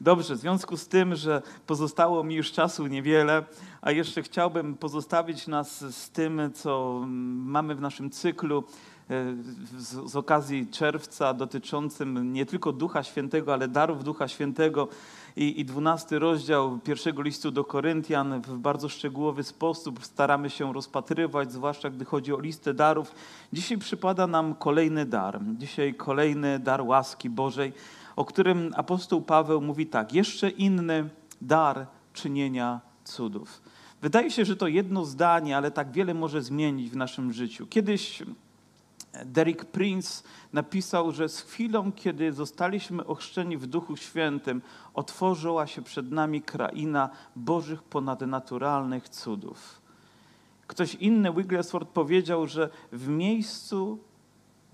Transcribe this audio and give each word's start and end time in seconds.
Dobrze, 0.00 0.34
w 0.34 0.38
związku 0.38 0.76
z 0.76 0.88
tym, 0.88 1.14
że 1.14 1.42
pozostało 1.66 2.24
mi 2.24 2.34
już 2.34 2.52
czasu 2.52 2.86
niewiele, 2.86 3.44
a 3.80 3.90
jeszcze 3.90 4.22
chciałbym 4.22 4.74
pozostawić 4.74 5.46
nas 5.46 5.96
z 5.96 6.10
tym, 6.10 6.40
co 6.54 7.02
mamy 7.44 7.74
w 7.74 7.80
naszym 7.80 8.10
cyklu 8.10 8.64
e, 9.10 9.34
z, 9.78 10.10
z 10.10 10.16
okazji 10.16 10.66
czerwca 10.66 11.34
dotyczącym 11.34 12.32
nie 12.32 12.46
tylko 12.46 12.72
Ducha 12.72 13.02
Świętego, 13.02 13.52
ale 13.52 13.68
darów 13.68 14.04
Ducha 14.04 14.28
Świętego 14.28 14.88
i, 15.36 15.60
i 15.60 15.64
12 15.64 16.18
rozdział 16.18 16.78
pierwszego 16.78 17.22
listu 17.22 17.50
do 17.50 17.64
Koryntian 17.64 18.40
w 18.40 18.58
bardzo 18.58 18.88
szczegółowy 18.88 19.44
sposób 19.44 20.04
staramy 20.04 20.50
się 20.50 20.72
rozpatrywać, 20.72 21.52
zwłaszcza 21.52 21.90
gdy 21.90 22.04
chodzi 22.04 22.32
o 22.32 22.40
listę 22.40 22.74
darów. 22.74 23.14
Dzisiaj 23.52 23.78
przypada 23.78 24.26
nam 24.26 24.54
kolejny 24.54 25.06
dar. 25.06 25.40
Dzisiaj 25.58 25.94
kolejny 25.94 26.58
dar 26.58 26.82
łaski 26.82 27.30
Bożej, 27.30 27.72
o 28.16 28.24
którym 28.24 28.72
apostoł 28.76 29.22
Paweł 29.22 29.60
mówi 29.60 29.86
tak: 29.86 30.12
jeszcze 30.12 30.50
inny 30.50 31.08
dar 31.40 31.86
czynienia 32.12 32.80
cudów. 33.04 33.62
Wydaje 34.02 34.30
się, 34.30 34.44
że 34.44 34.56
to 34.56 34.68
jedno 34.68 35.04
zdanie, 35.04 35.56
ale 35.56 35.70
tak 35.70 35.92
wiele 35.92 36.14
może 36.14 36.42
zmienić 36.42 36.90
w 36.90 36.96
naszym 36.96 37.32
życiu. 37.32 37.66
Kiedyś 37.66 38.22
Derek 39.24 39.64
Prince 39.64 40.22
napisał, 40.52 41.12
że 41.12 41.28
z 41.28 41.40
chwilą, 41.40 41.92
kiedy 41.92 42.32
zostaliśmy 42.32 43.06
ochrzczeni 43.06 43.56
w 43.56 43.66
Duchu 43.66 43.96
Świętym, 43.96 44.62
otworzyła 44.94 45.66
się 45.66 45.82
przed 45.82 46.10
nami 46.10 46.42
kraina 46.42 47.10
Bożych 47.36 47.82
ponadnaturalnych 47.82 49.08
cudów. 49.08 49.80
Ktoś 50.66 50.94
inny, 50.94 51.32
Wigglesworth, 51.32 51.90
powiedział, 51.92 52.46
że 52.46 52.70
w 52.92 53.08
miejscu, 53.08 53.98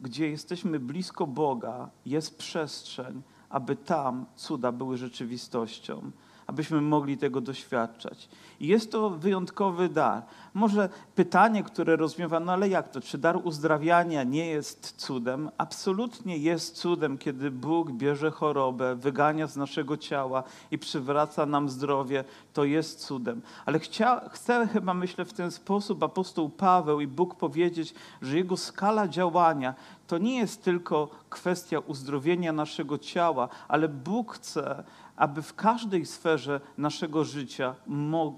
gdzie 0.02 0.28
jesteśmy 0.30 0.80
blisko 0.80 1.26
Boga, 1.26 1.90
jest 2.06 2.38
przestrzeń, 2.38 3.22
aby 3.50 3.76
tam 3.76 4.26
cuda 4.36 4.72
były 4.72 4.96
rzeczywistością 4.96 6.10
abyśmy 6.46 6.80
mogli 6.80 7.18
tego 7.18 7.40
doświadczać. 7.40 8.28
I 8.60 8.66
jest 8.66 8.92
to 8.92 9.10
wyjątkowy 9.10 9.88
dar. 9.88 10.22
Może 10.54 10.88
pytanie, 11.14 11.62
które 11.62 11.96
rozmiewa, 11.96 12.40
no 12.40 12.52
ale 12.52 12.68
jak 12.68 12.88
to? 12.88 13.00
Czy 13.00 13.18
dar 13.18 13.40
uzdrawiania 13.44 14.24
nie 14.24 14.46
jest 14.46 14.94
cudem? 14.96 15.50
Absolutnie 15.58 16.36
jest 16.36 16.76
cudem, 16.76 17.18
kiedy 17.18 17.50
Bóg 17.50 17.92
bierze 17.92 18.30
chorobę, 18.30 18.94
wygania 18.94 19.46
z 19.46 19.56
naszego 19.56 19.96
ciała 19.96 20.42
i 20.70 20.78
przywraca 20.78 21.46
nam 21.46 21.68
zdrowie. 21.68 22.24
To 22.52 22.64
jest 22.64 23.06
cudem. 23.06 23.42
Ale 23.66 23.78
chcia, 23.78 24.28
chcę 24.28 24.68
chyba, 24.72 24.94
myślę, 24.94 25.24
w 25.24 25.32
ten 25.32 25.50
sposób 25.50 26.02
apostoł 26.02 26.48
Paweł 26.48 27.00
i 27.00 27.06
Bóg 27.06 27.34
powiedzieć, 27.34 27.94
że 28.22 28.36
jego 28.36 28.56
skala 28.56 29.08
działania 29.08 29.74
to 30.06 30.18
nie 30.18 30.38
jest 30.38 30.64
tylko 30.64 31.08
kwestia 31.30 31.78
uzdrowienia 31.78 32.52
naszego 32.52 32.98
ciała, 32.98 33.48
ale 33.68 33.88
Bóg 33.88 34.34
chce, 34.34 34.84
aby 35.16 35.42
w 35.42 35.54
każdej 35.54 36.06
sferze 36.06 36.60
naszego 36.78 37.24
życia 37.24 37.74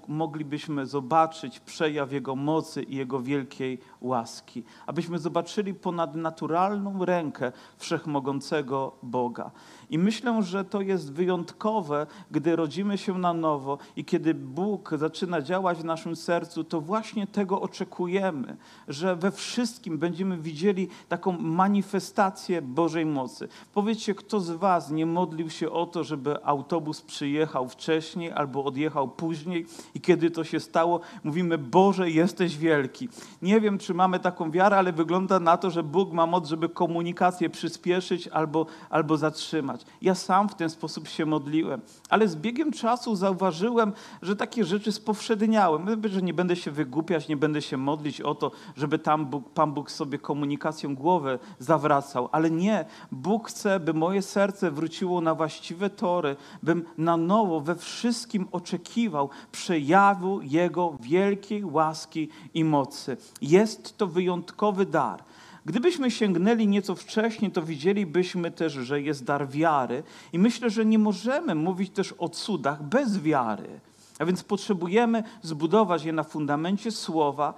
moglibyśmy 0.07 0.85
zobaczyć 0.85 1.59
przejaw 1.59 2.11
Jego 2.11 2.35
mocy 2.35 2.83
i 2.83 2.95
Jego 2.95 3.21
wielkiej 3.21 3.79
łaski, 4.07 4.63
abyśmy 4.85 5.19
zobaczyli 5.19 5.73
ponadnaturalną 5.73 7.05
rękę 7.05 7.51
wszechmogącego 7.77 8.91
Boga. 9.03 9.51
I 9.89 9.97
myślę, 9.97 10.43
że 10.43 10.65
to 10.65 10.81
jest 10.81 11.13
wyjątkowe, 11.13 12.07
gdy 12.31 12.55
rodzimy 12.55 12.97
się 12.97 13.17
na 13.17 13.33
nowo 13.33 13.77
i 13.95 14.05
kiedy 14.05 14.33
Bóg 14.33 14.91
zaczyna 14.97 15.41
działać 15.41 15.77
w 15.77 15.85
naszym 15.85 16.15
sercu, 16.15 16.63
to 16.63 16.81
właśnie 16.81 17.27
tego 17.27 17.61
oczekujemy, 17.61 18.57
że 18.87 19.15
we 19.15 19.31
wszystkim 19.31 19.97
będziemy 19.97 20.37
widzieli 20.37 20.87
taką 21.09 21.31
manifestację 21.31 22.61
Bożej 22.61 23.05
mocy. 23.05 23.47
Powiedzcie, 23.73 24.15
kto 24.15 24.39
z 24.39 24.51
Was 24.51 24.91
nie 24.91 25.05
modlił 25.05 25.49
się 25.49 25.71
o 25.71 25.85
to, 25.85 26.03
żeby 26.03 26.45
autobus 26.45 27.01
przyjechał 27.01 27.69
wcześniej 27.69 28.31
albo 28.31 28.63
odjechał 28.63 29.07
później 29.07 29.65
i 29.93 30.01
kiedy 30.01 30.31
to 30.31 30.43
się 30.43 30.59
stało, 30.59 30.99
mówimy, 31.23 31.57
Boże, 31.57 32.09
jesteś 32.09 32.57
wielki. 32.57 33.09
Nie 33.41 33.61
wiem, 33.61 33.77
czy 33.77 33.93
mamy 33.95 34.19
taką 34.19 34.51
wiarę, 34.51 34.77
ale 34.77 34.93
wygląda 34.93 35.39
na 35.39 35.57
to, 35.57 35.71
że 35.71 35.83
Bóg 35.83 36.11
ma 36.11 36.25
moc, 36.25 36.47
żeby 36.47 36.69
komunikację 36.69 37.49
przyspieszyć 37.49 38.27
albo, 38.27 38.65
albo 38.89 39.17
zatrzymać. 39.17 39.85
Ja 40.01 40.15
sam 40.15 40.49
w 40.49 40.55
ten 40.55 40.69
sposób 40.69 41.07
się 41.07 41.25
modliłem, 41.25 41.81
ale 42.09 42.27
z 42.27 42.35
biegiem 42.35 42.71
czasu 42.71 43.15
zauważyłem, 43.15 43.93
że 44.21 44.35
takie 44.35 44.65
rzeczy 44.65 44.91
spowszedniałem. 44.91 45.85
Że 46.05 46.21
nie 46.21 46.33
będę 46.33 46.55
się 46.55 46.71
wygłupiać, 46.71 47.27
nie 47.27 47.37
będę 47.37 47.61
się 47.61 47.77
modlić 47.77 48.21
o 48.21 48.35
to, 48.35 48.51
żeby 48.75 48.99
tam 48.99 49.25
Bóg, 49.25 49.49
Pan 49.49 49.73
Bóg 49.73 49.91
sobie 49.91 50.19
komunikacją 50.19 50.95
głowę 50.95 51.39
zawracał, 51.59 52.29
ale 52.31 52.51
nie. 52.51 52.85
Bóg 53.11 53.49
chce, 53.49 53.79
by 53.79 53.93
moje 53.93 54.21
serce 54.21 54.71
wróciło 54.71 55.21
na 55.21 55.35
właściwe 55.35 55.89
tory, 55.89 56.35
bym 56.63 56.85
na 56.97 57.17
nowo 57.17 57.61
we 57.61 57.75
wszystkim 57.75 58.47
oczekiwał 58.51 59.29
przejawu 59.51 60.41
Jego 60.41 60.97
wielkiej 60.99 61.65
łaski 61.65 62.29
i 62.53 62.63
mocy. 62.63 63.17
Jest 63.41 63.84
jest 63.85 63.97
to 63.97 64.07
wyjątkowy 64.07 64.85
dar. 64.85 65.23
Gdybyśmy 65.65 66.11
sięgnęli 66.11 66.67
nieco 66.67 66.95
wcześniej, 66.95 67.51
to 67.51 67.61
widzielibyśmy 67.61 68.51
też, 68.51 68.73
że 68.73 69.01
jest 69.01 69.23
dar 69.23 69.49
wiary, 69.49 70.03
i 70.33 70.39
myślę, 70.39 70.69
że 70.69 70.85
nie 70.85 70.99
możemy 70.99 71.55
mówić 71.55 71.93
też 71.93 72.13
o 72.17 72.29
cudach 72.29 72.83
bez 72.83 73.19
wiary. 73.19 73.79
A 74.19 74.25
więc 74.25 74.43
potrzebujemy 74.43 75.23
zbudować 75.41 76.03
je 76.03 76.13
na 76.13 76.23
fundamencie 76.23 76.91
słowa, 76.91 77.53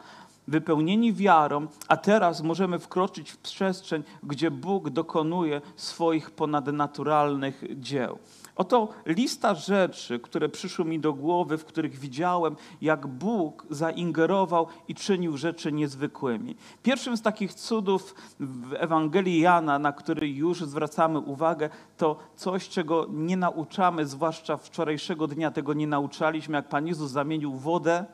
wypełnieni 0.47 1.13
wiarą, 1.13 1.67
a 1.87 1.97
teraz 1.97 2.41
możemy 2.41 2.79
wkroczyć 2.79 3.31
w 3.31 3.37
przestrzeń, 3.37 4.03
gdzie 4.23 4.51
Bóg 4.51 4.89
dokonuje 4.89 5.61
swoich 5.75 6.31
ponadnaturalnych 6.31 7.63
dzieł. 7.75 8.17
Oto 8.57 8.89
lista 9.05 9.55
rzeczy, 9.55 10.19
które 10.19 10.49
przyszły 10.49 10.85
mi 10.85 10.99
do 10.99 11.13
głowy, 11.13 11.57
w 11.57 11.65
których 11.65 11.99
widziałem, 11.99 12.55
jak 12.81 13.07
Bóg 13.07 13.65
zaingerował 13.69 14.67
i 14.87 14.95
czynił 14.95 15.37
rzeczy 15.37 15.71
niezwykłymi. 15.71 16.55
Pierwszym 16.83 17.17
z 17.17 17.21
takich 17.21 17.53
cudów 17.53 18.15
w 18.39 18.73
Ewangelii 18.73 19.39
Jana, 19.39 19.79
na 19.79 19.91
który 19.91 20.29
już 20.29 20.61
zwracamy 20.61 21.19
uwagę, 21.19 21.69
to 21.97 22.17
coś, 22.35 22.69
czego 22.69 23.07
nie 23.09 23.37
nauczamy, 23.37 24.05
zwłaszcza 24.05 24.57
wczorajszego 24.57 25.27
dnia 25.27 25.51
tego 25.51 25.73
nie 25.73 25.87
nauczaliśmy, 25.87 26.55
jak 26.55 26.69
Pan 26.69 26.87
Jezus 26.87 27.11
zamienił 27.11 27.55
wodę 27.55 28.05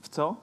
w 0.00 0.08
co? 0.08 0.36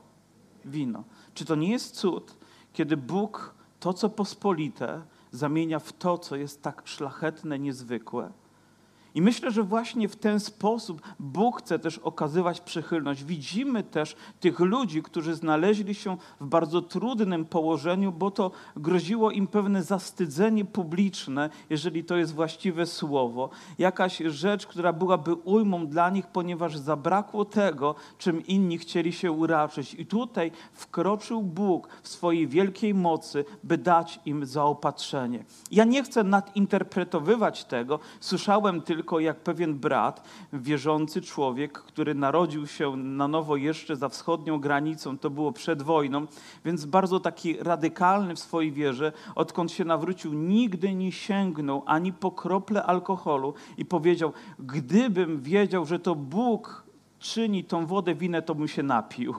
Wino. 0.65 1.03
Czy 1.33 1.45
to 1.45 1.55
nie 1.55 1.71
jest 1.71 1.95
cud, 1.95 2.37
kiedy 2.73 2.97
Bóg 2.97 3.55
to, 3.79 3.93
co 3.93 4.09
pospolite, 4.09 5.01
zamienia 5.31 5.79
w 5.79 5.93
to, 5.93 6.17
co 6.17 6.35
jest 6.35 6.61
tak 6.61 6.81
szlachetne, 6.85 7.59
niezwykłe? 7.59 8.31
I 9.17 9.21
myślę, 9.21 9.51
że 9.51 9.63
właśnie 9.63 10.09
w 10.09 10.15
ten 10.15 10.39
sposób 10.39 11.01
Bóg 11.19 11.61
chce 11.61 11.79
też 11.79 11.97
okazywać 11.97 12.61
przychylność. 12.61 13.23
Widzimy 13.23 13.83
też 13.83 14.15
tych 14.39 14.59
ludzi, 14.59 15.03
którzy 15.03 15.35
znaleźli 15.35 15.95
się 15.95 16.17
w 16.39 16.45
bardzo 16.45 16.81
trudnym 16.81 17.45
położeniu, 17.45 18.11
bo 18.11 18.31
to 18.31 18.51
groziło 18.75 19.31
im 19.31 19.47
pewne 19.47 19.83
zastydzenie 19.83 20.65
publiczne, 20.65 21.49
jeżeli 21.69 22.03
to 22.03 22.17
jest 22.17 22.33
właściwe 22.33 22.85
słowo. 22.85 23.49
Jakaś 23.77 24.17
rzecz, 24.17 24.67
która 24.67 24.93
byłaby 24.93 25.33
ujmą 25.33 25.87
dla 25.87 26.09
nich, 26.09 26.27
ponieważ 26.27 26.77
zabrakło 26.77 27.45
tego, 27.45 27.95
czym 28.17 28.47
inni 28.47 28.77
chcieli 28.77 29.13
się 29.13 29.31
uraczyć. 29.31 29.93
I 29.93 30.05
tutaj 30.05 30.51
wkroczył 30.73 31.41
Bóg 31.41 31.87
w 32.01 32.07
swojej 32.07 32.47
wielkiej 32.47 32.93
mocy, 32.93 33.45
by 33.63 33.77
dać 33.77 34.19
im 34.25 34.45
zaopatrzenie. 34.45 35.45
Ja 35.71 35.83
nie 35.83 36.03
chcę 36.03 36.23
nadinterpretowywać 36.23 37.65
tego. 37.65 37.99
Słyszałem 38.19 38.81
tylko, 38.81 39.06
tylko 39.07 39.19
jak 39.19 39.39
pewien 39.39 39.79
brat, 39.79 40.23
wierzący 40.53 41.21
człowiek, 41.21 41.73
który 41.73 42.15
narodził 42.15 42.67
się 42.67 42.95
na 42.97 43.27
nowo 43.27 43.55
jeszcze 43.55 43.95
za 43.95 44.09
wschodnią 44.09 44.59
granicą, 44.59 45.17
to 45.17 45.29
było 45.29 45.51
przed 45.51 45.81
wojną, 45.81 46.27
więc 46.65 46.85
bardzo 46.85 47.19
taki 47.19 47.57
radykalny 47.57 48.35
w 48.35 48.39
swojej 48.39 48.71
wierze, 48.71 49.11
odkąd 49.35 49.71
się 49.71 49.85
nawrócił, 49.85 50.33
nigdy 50.33 50.93
nie 50.93 51.11
sięgnął 51.11 51.83
ani 51.85 52.13
po 52.13 52.31
krople 52.31 52.83
alkoholu 52.83 53.53
i 53.77 53.85
powiedział, 53.85 54.33
gdybym 54.59 55.41
wiedział, 55.41 55.85
że 55.85 55.99
to 55.99 56.15
Bóg 56.15 56.83
czyni 57.19 57.63
tą 57.63 57.85
wodę 57.85 58.15
winę, 58.15 58.41
to 58.41 58.55
bym 58.55 58.67
się 58.67 58.83
napił. 58.83 59.33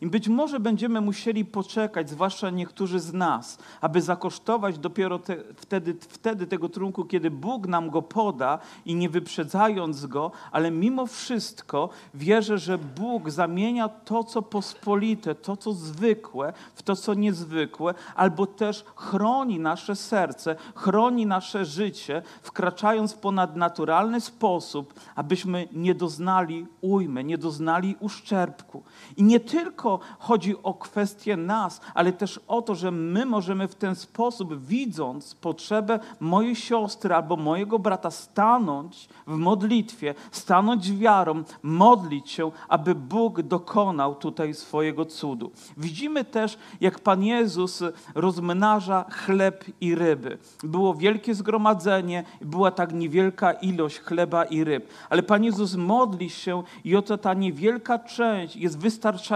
I 0.00 0.06
być 0.06 0.28
może 0.28 0.60
będziemy 0.60 1.00
musieli 1.00 1.44
poczekać, 1.44 2.10
zwłaszcza 2.10 2.50
niektórzy 2.50 3.00
z 3.00 3.12
nas, 3.12 3.58
aby 3.80 4.02
zakosztować 4.02 4.78
dopiero 4.78 5.18
te, 5.18 5.36
wtedy, 5.56 5.96
wtedy 6.08 6.46
tego 6.46 6.68
trunku, 6.68 7.04
kiedy 7.04 7.30
Bóg 7.30 7.66
nam 7.66 7.90
go 7.90 8.02
poda 8.02 8.58
i 8.84 8.94
nie 8.94 9.08
wyprzedzając 9.08 10.06
go, 10.06 10.30
ale 10.52 10.70
mimo 10.70 11.06
wszystko 11.06 11.88
wierzę, 12.14 12.58
że 12.58 12.78
Bóg 12.78 13.30
zamienia 13.30 13.88
to, 13.88 14.24
co 14.24 14.42
pospolite, 14.42 15.34
to, 15.34 15.56
co 15.56 15.72
zwykłe, 15.72 16.52
w 16.74 16.82
to, 16.82 16.96
co 16.96 17.14
niezwykłe, 17.14 17.94
albo 18.14 18.46
też 18.46 18.84
chroni 18.96 19.58
nasze 19.58 19.96
serce, 19.96 20.56
chroni 20.74 21.26
nasze 21.26 21.64
życie, 21.64 22.22
wkraczając 22.42 23.12
w 23.12 23.18
ponadnaturalny 23.18 24.20
sposób, 24.20 24.94
abyśmy 25.14 25.68
nie 25.72 25.94
doznali 25.94 26.66
ujmy, 26.80 27.24
nie 27.24 27.38
doznali 27.38 27.96
uszczerbku. 28.00 28.82
I 29.16 29.22
nie 29.22 29.41
tylko 29.42 30.00
chodzi 30.18 30.62
o 30.62 30.74
kwestię 30.74 31.36
nas, 31.36 31.80
ale 31.94 32.12
też 32.12 32.40
o 32.48 32.62
to, 32.62 32.74
że 32.74 32.90
my 32.90 33.26
możemy 33.26 33.68
w 33.68 33.74
ten 33.74 33.94
sposób, 33.94 34.66
widząc 34.66 35.34
potrzebę 35.34 36.00
mojej 36.20 36.56
siostry 36.56 37.14
albo 37.14 37.36
mojego 37.36 37.78
brata, 37.78 38.10
stanąć 38.10 39.08
w 39.26 39.36
modlitwie, 39.36 40.14
stanąć 40.30 40.92
wiarą, 40.92 41.42
modlić 41.62 42.30
się, 42.30 42.50
aby 42.68 42.94
Bóg 42.94 43.42
dokonał 43.42 44.14
tutaj 44.14 44.54
swojego 44.54 45.04
cudu. 45.04 45.50
Widzimy 45.76 46.24
też, 46.24 46.58
jak 46.80 47.00
Pan 47.00 47.24
Jezus 47.24 47.82
rozmnaża 48.14 49.04
chleb 49.10 49.64
i 49.80 49.94
ryby. 49.94 50.38
Było 50.62 50.94
wielkie 50.94 51.34
zgromadzenie, 51.34 52.24
była 52.40 52.70
tak 52.70 52.92
niewielka 52.92 53.52
ilość 53.52 53.98
chleba 53.98 54.44
i 54.44 54.64
ryb. 54.64 54.88
Ale 55.10 55.22
Pan 55.22 55.44
Jezus 55.44 55.74
modli 55.74 56.30
się 56.30 56.62
i 56.84 56.96
oto 56.96 57.18
ta 57.18 57.34
niewielka 57.34 57.98
część 57.98 58.56
jest 58.56 58.78
wystarczająca, 58.78 59.31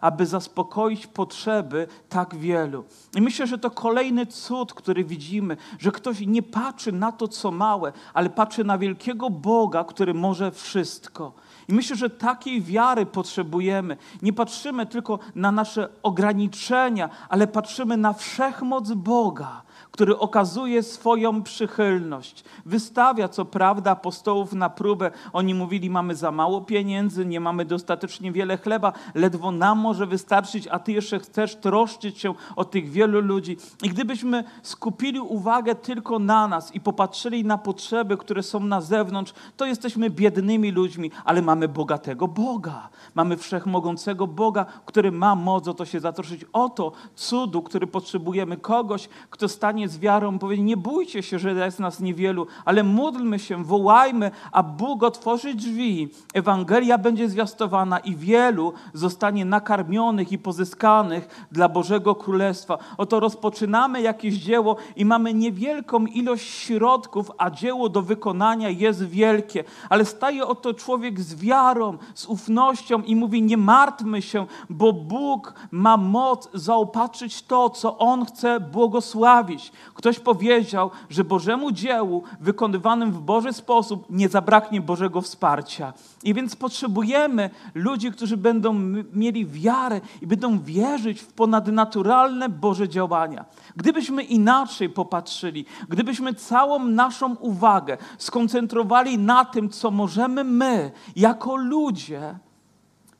aby 0.00 0.26
zaspokoić 0.26 1.06
potrzeby 1.06 1.86
tak 2.08 2.34
wielu. 2.34 2.84
I 3.16 3.22
myślę, 3.22 3.46
że 3.46 3.58
to 3.58 3.70
kolejny 3.70 4.26
cud, 4.26 4.74
który 4.74 5.04
widzimy, 5.04 5.56
że 5.78 5.92
ktoś 5.92 6.20
nie 6.20 6.42
patrzy 6.42 6.92
na 6.92 7.12
to, 7.12 7.28
co 7.28 7.50
małe, 7.50 7.92
ale 8.14 8.30
patrzy 8.30 8.64
na 8.64 8.78
wielkiego 8.78 9.30
Boga, 9.30 9.84
który 9.84 10.14
może 10.14 10.50
wszystko. 10.50 11.32
I 11.68 11.74
myślę, 11.74 11.96
że 11.96 12.10
takiej 12.10 12.62
wiary 12.62 13.06
potrzebujemy. 13.06 13.96
Nie 14.22 14.32
patrzymy 14.32 14.86
tylko 14.86 15.18
na 15.34 15.52
nasze 15.52 15.88
ograniczenia, 16.02 17.10
ale 17.28 17.46
patrzymy 17.46 17.96
na 17.96 18.12
wszechmoc 18.12 18.92
Boga, 18.92 19.62
który 19.94 20.18
okazuje 20.18 20.82
swoją 20.82 21.42
przychylność. 21.42 22.44
Wystawia, 22.66 23.28
co 23.28 23.44
prawda, 23.44 23.90
apostołów 23.90 24.52
na 24.52 24.70
próbę. 24.70 25.10
Oni 25.32 25.54
mówili, 25.54 25.90
mamy 25.90 26.14
za 26.14 26.32
mało 26.32 26.60
pieniędzy, 26.60 27.26
nie 27.26 27.40
mamy 27.40 27.64
dostatecznie 27.64 28.32
wiele 28.32 28.56
chleba, 28.56 28.92
ledwo 29.14 29.50
nam 29.50 29.78
może 29.78 30.06
wystarczyć, 30.06 30.68
a 30.68 30.78
ty 30.78 30.92
jeszcze 30.92 31.18
chcesz 31.18 31.56
troszczyć 31.56 32.18
się 32.18 32.34
o 32.56 32.64
tych 32.64 32.90
wielu 32.90 33.20
ludzi. 33.20 33.56
I 33.82 33.88
gdybyśmy 33.88 34.44
skupili 34.62 35.20
uwagę 35.20 35.74
tylko 35.74 36.18
na 36.18 36.48
nas 36.48 36.74
i 36.74 36.80
popatrzyli 36.80 37.44
na 37.44 37.58
potrzeby, 37.58 38.16
które 38.16 38.42
są 38.42 38.60
na 38.60 38.80
zewnątrz, 38.80 39.32
to 39.56 39.66
jesteśmy 39.66 40.10
biednymi 40.10 40.70
ludźmi, 40.70 41.10
ale 41.24 41.42
mamy 41.42 41.68
bogatego 41.68 42.28
Boga. 42.28 42.88
Mamy 43.14 43.36
wszechmogącego 43.36 44.26
Boga, 44.26 44.66
który 44.86 45.12
ma 45.12 45.34
moc 45.34 45.68
o 45.68 45.74
to 45.74 45.84
się 45.84 46.00
zatroszczyć. 46.00 46.44
Oto 46.52 46.92
cudu, 47.14 47.62
który 47.62 47.86
potrzebujemy. 47.86 48.56
Kogoś, 48.56 49.08
kto 49.30 49.48
stanie 49.48 49.83
z 49.88 49.98
wiarą, 49.98 50.38
powie, 50.38 50.58
nie 50.58 50.76
bójcie 50.76 51.22
się, 51.22 51.38
że 51.38 51.52
jest 51.52 51.80
nas 51.80 52.00
niewielu, 52.00 52.46
ale 52.64 52.82
módlmy 52.82 53.38
się, 53.38 53.64
wołajmy, 53.64 54.30
a 54.52 54.62
Bóg 54.62 55.02
otworzy 55.02 55.54
drzwi. 55.54 56.08
Ewangelia 56.34 56.98
będzie 56.98 57.28
zwiastowana 57.28 57.98
i 57.98 58.16
wielu 58.16 58.72
zostanie 58.92 59.44
nakarmionych 59.44 60.32
i 60.32 60.38
pozyskanych 60.38 61.46
dla 61.52 61.68
Bożego 61.68 62.14
Królestwa. 62.14 62.78
Oto 62.98 63.20
rozpoczynamy 63.20 64.02
jakieś 64.02 64.34
dzieło 64.34 64.76
i 64.96 65.04
mamy 65.04 65.34
niewielką 65.34 66.06
ilość 66.06 66.48
środków, 66.48 67.30
a 67.38 67.50
dzieło 67.50 67.88
do 67.88 68.02
wykonania 68.02 68.68
jest 68.68 69.04
wielkie. 69.04 69.64
Ale 69.88 70.04
staje 70.04 70.46
oto 70.46 70.74
człowiek 70.74 71.20
z 71.20 71.34
wiarą, 71.34 71.98
z 72.14 72.26
ufnością 72.26 73.02
i 73.02 73.16
mówi, 73.16 73.42
nie 73.42 73.56
martwmy 73.56 74.22
się, 74.22 74.46
bo 74.70 74.92
Bóg 74.92 75.54
ma 75.70 75.96
moc 75.96 76.48
zaopatrzyć 76.54 77.42
to, 77.42 77.70
co 77.70 77.98
On 77.98 78.24
chce 78.24 78.60
błogosławić. 78.60 79.72
Ktoś 79.94 80.18
powiedział, 80.18 80.90
że 81.10 81.24
Bożemu 81.24 81.72
dziełu 81.72 82.22
wykonywanym 82.40 83.12
w 83.12 83.20
Boży 83.20 83.52
sposób 83.52 84.06
nie 84.10 84.28
zabraknie 84.28 84.80
Bożego 84.80 85.20
wsparcia. 85.20 85.92
I 86.24 86.34
więc 86.34 86.56
potrzebujemy 86.56 87.50
ludzi, 87.74 88.12
którzy 88.12 88.36
będą 88.36 88.72
mieli 89.12 89.46
wiarę 89.46 90.00
i 90.22 90.26
będą 90.26 90.60
wierzyć 90.60 91.20
w 91.20 91.32
ponadnaturalne 91.32 92.48
Boże 92.48 92.88
działania. 92.88 93.44
Gdybyśmy 93.76 94.22
inaczej 94.22 94.88
popatrzyli, 94.88 95.64
gdybyśmy 95.88 96.34
całą 96.34 96.84
naszą 96.84 97.34
uwagę 97.36 97.96
skoncentrowali 98.18 99.18
na 99.18 99.44
tym, 99.44 99.70
co 99.70 99.90
możemy 99.90 100.44
my, 100.44 100.92
jako 101.16 101.56
ludzie, 101.56 102.38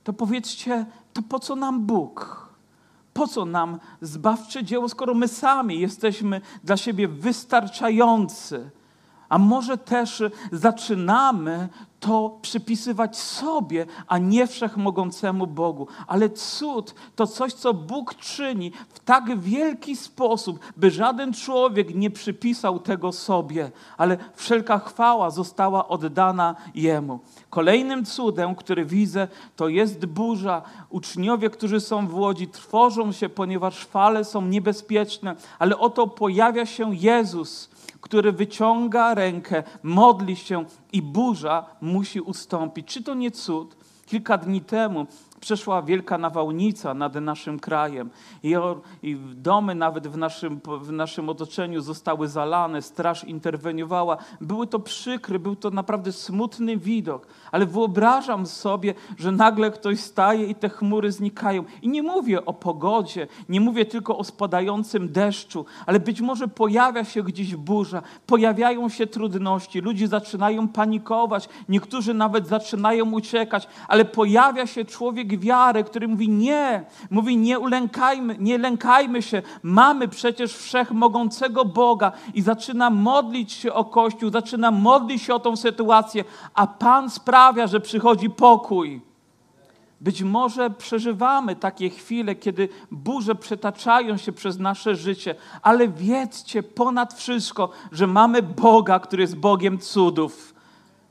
to 0.04 0.12
powiedzcie, 0.12 0.86
to 1.12 1.22
po 1.22 1.38
co 1.38 1.56
nam 1.56 1.80
Bóg? 1.80 2.43
Po 3.14 3.28
co 3.28 3.44
nam 3.44 3.78
zbawcze 4.00 4.64
dzieło, 4.64 4.88
skoro 4.88 5.14
my 5.14 5.28
sami 5.28 5.80
jesteśmy 5.80 6.40
dla 6.64 6.76
siebie 6.76 7.08
wystarczający? 7.08 8.70
A 9.28 9.38
może 9.38 9.78
też 9.78 10.22
zaczynamy 10.52 11.68
to 12.04 12.38
przypisywać 12.42 13.18
sobie, 13.18 13.86
a 14.06 14.18
nie 14.18 14.46
wszechmogącemu 14.46 15.46
Bogu. 15.46 15.86
Ale 16.06 16.30
cud 16.30 16.94
to 17.16 17.26
coś, 17.26 17.52
co 17.52 17.74
Bóg 17.74 18.14
czyni 18.14 18.72
w 18.88 19.00
tak 19.00 19.40
wielki 19.40 19.96
sposób, 19.96 20.58
by 20.76 20.90
żaden 20.90 21.32
człowiek 21.32 21.94
nie 21.94 22.10
przypisał 22.10 22.78
tego 22.78 23.12
sobie, 23.12 23.70
ale 23.96 24.16
wszelka 24.34 24.78
chwała 24.78 25.30
została 25.30 25.88
oddana 25.88 26.54
Jemu. 26.74 27.20
Kolejnym 27.50 28.04
cudem, 28.04 28.54
który 28.54 28.84
widzę, 28.84 29.28
to 29.56 29.68
jest 29.68 30.06
burza. 30.06 30.62
Uczniowie, 30.90 31.50
którzy 31.50 31.80
są 31.80 32.06
w 32.06 32.14
łodzi, 32.14 32.48
trwożą 32.48 33.12
się, 33.12 33.28
ponieważ 33.28 33.84
fale 33.84 34.24
są 34.24 34.42
niebezpieczne, 34.42 35.36
ale 35.58 35.78
oto 35.78 36.06
pojawia 36.06 36.66
się 36.66 36.94
Jezus 36.94 37.73
który 38.04 38.32
wyciąga 38.32 39.14
rękę, 39.14 39.62
modli 39.82 40.36
się 40.36 40.64
i 40.92 41.02
burza 41.02 41.66
musi 41.80 42.20
ustąpić. 42.20 42.86
Czy 42.86 43.02
to 43.02 43.14
nie 43.14 43.30
cud? 43.30 43.76
Kilka 44.06 44.38
dni 44.38 44.60
temu 44.60 45.06
przeszła 45.40 45.82
wielka 45.82 46.18
nawałnica 46.18 46.94
nad 46.94 47.14
naszym 47.14 47.60
krajem 47.60 48.10
i, 48.42 48.54
i 49.02 49.16
domy 49.34 49.74
nawet 49.74 50.08
w 50.08 50.16
naszym, 50.16 50.60
w 50.80 50.92
naszym 50.92 51.28
otoczeniu 51.28 51.80
zostały 51.80 52.28
zalane, 52.28 52.82
straż 52.82 53.24
interweniowała. 53.24 54.16
Były 54.40 54.66
to 54.66 54.78
przykry, 54.78 55.38
był 55.38 55.56
to 55.56 55.70
naprawdę 55.70 56.12
smutny 56.12 56.76
widok, 56.76 57.26
ale 57.52 57.66
wyobrażam 57.66 58.46
sobie, 58.46 58.94
że 59.18 59.32
nagle 59.32 59.70
ktoś 59.70 60.00
staje 60.00 60.46
i 60.46 60.54
te 60.54 60.68
chmury 60.68 61.12
znikają. 61.12 61.64
I 61.82 61.88
nie 61.88 62.02
mówię 62.02 62.44
o 62.44 62.52
pogodzie, 62.52 63.26
nie 63.48 63.60
mówię 63.60 63.84
tylko 63.84 64.18
o 64.18 64.24
spadającym 64.24 65.12
deszczu, 65.12 65.64
ale 65.86 66.00
być 66.00 66.20
może 66.20 66.48
pojawia 66.48 67.04
się 67.04 67.22
gdzieś 67.22 67.56
burza, 67.56 68.02
pojawiają 68.26 68.88
się 68.88 69.06
trudności, 69.06 69.80
ludzie 69.80 70.08
zaczynają 70.08 70.68
panikować, 70.68 71.48
niektórzy 71.68 72.14
nawet 72.14 72.48
zaczynają 72.48 73.12
uciekać, 73.12 73.68
ale 73.88 74.04
pojawia 74.04 74.66
się 74.66 74.84
człowiek 74.84 75.23
wiarę, 75.24 75.84
który 75.84 76.08
mówi 76.08 76.28
nie, 76.28 76.84
mówi 77.10 77.36
nie 77.36 77.58
ulękajmy, 77.58 78.36
nie 78.38 78.58
lękajmy 78.58 79.22
się, 79.22 79.42
mamy 79.62 80.08
przecież 80.08 80.56
wszechmogącego 80.56 81.64
Boga 81.64 82.12
i 82.34 82.42
zaczyna 82.42 82.90
modlić 82.90 83.52
się 83.52 83.72
o 83.72 83.84
Kościół, 83.84 84.30
zaczyna 84.30 84.70
modlić 84.70 85.22
się 85.22 85.34
o 85.34 85.40
tą 85.40 85.56
sytuację, 85.56 86.24
a 86.54 86.66
Pan 86.66 87.10
sprawia, 87.10 87.66
że 87.66 87.80
przychodzi 87.80 88.30
pokój. 88.30 89.00
Być 90.00 90.22
może 90.22 90.70
przeżywamy 90.70 91.56
takie 91.56 91.90
chwile, 91.90 92.34
kiedy 92.34 92.68
burze 92.90 93.34
przetaczają 93.34 94.16
się 94.16 94.32
przez 94.32 94.58
nasze 94.58 94.96
życie, 94.96 95.34
ale 95.62 95.88
wiedzcie 95.88 96.62
ponad 96.62 97.14
wszystko, 97.14 97.70
że 97.92 98.06
mamy 98.06 98.42
Boga, 98.42 98.98
który 98.98 99.22
jest 99.22 99.36
Bogiem 99.36 99.78
cudów 99.78 100.53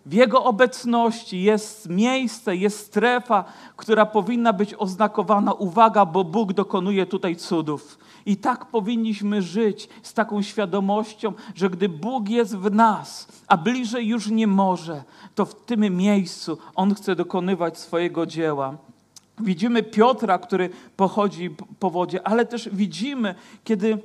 w 0.05 0.13
Jego 0.13 0.43
obecności 0.43 1.43
jest 1.43 1.89
miejsce, 1.89 2.55
jest 2.55 2.79
strefa, 2.79 3.43
która 3.77 4.05
powinna 4.05 4.53
być 4.53 4.75
oznakowana, 4.77 5.53
uwaga, 5.53 6.05
bo 6.05 6.23
Bóg 6.23 6.53
dokonuje 6.53 7.05
tutaj 7.05 7.35
cudów. 7.35 7.97
I 8.25 8.37
tak 8.37 8.65
powinniśmy 8.65 9.41
żyć 9.41 9.89
z 10.03 10.13
taką 10.13 10.41
świadomością, 10.41 11.33
że 11.55 11.69
gdy 11.69 11.89
Bóg 11.89 12.29
jest 12.29 12.57
w 12.57 12.71
nas, 12.71 13.27
a 13.47 13.57
bliżej 13.57 14.07
już 14.07 14.27
nie 14.27 14.47
może, 14.47 15.03
to 15.35 15.45
w 15.45 15.65
tym 15.65 15.97
miejscu 15.97 16.57
On 16.75 16.95
chce 16.95 17.15
dokonywać 17.15 17.79
swojego 17.79 18.25
dzieła. 18.25 18.77
Widzimy 19.39 19.83
Piotra, 19.83 20.37
który 20.37 20.69
pochodzi 20.95 21.49
po 21.79 21.89
wodzie, 21.89 22.27
ale 22.27 22.45
też 22.45 22.69
widzimy, 22.73 23.35
kiedy 23.63 23.97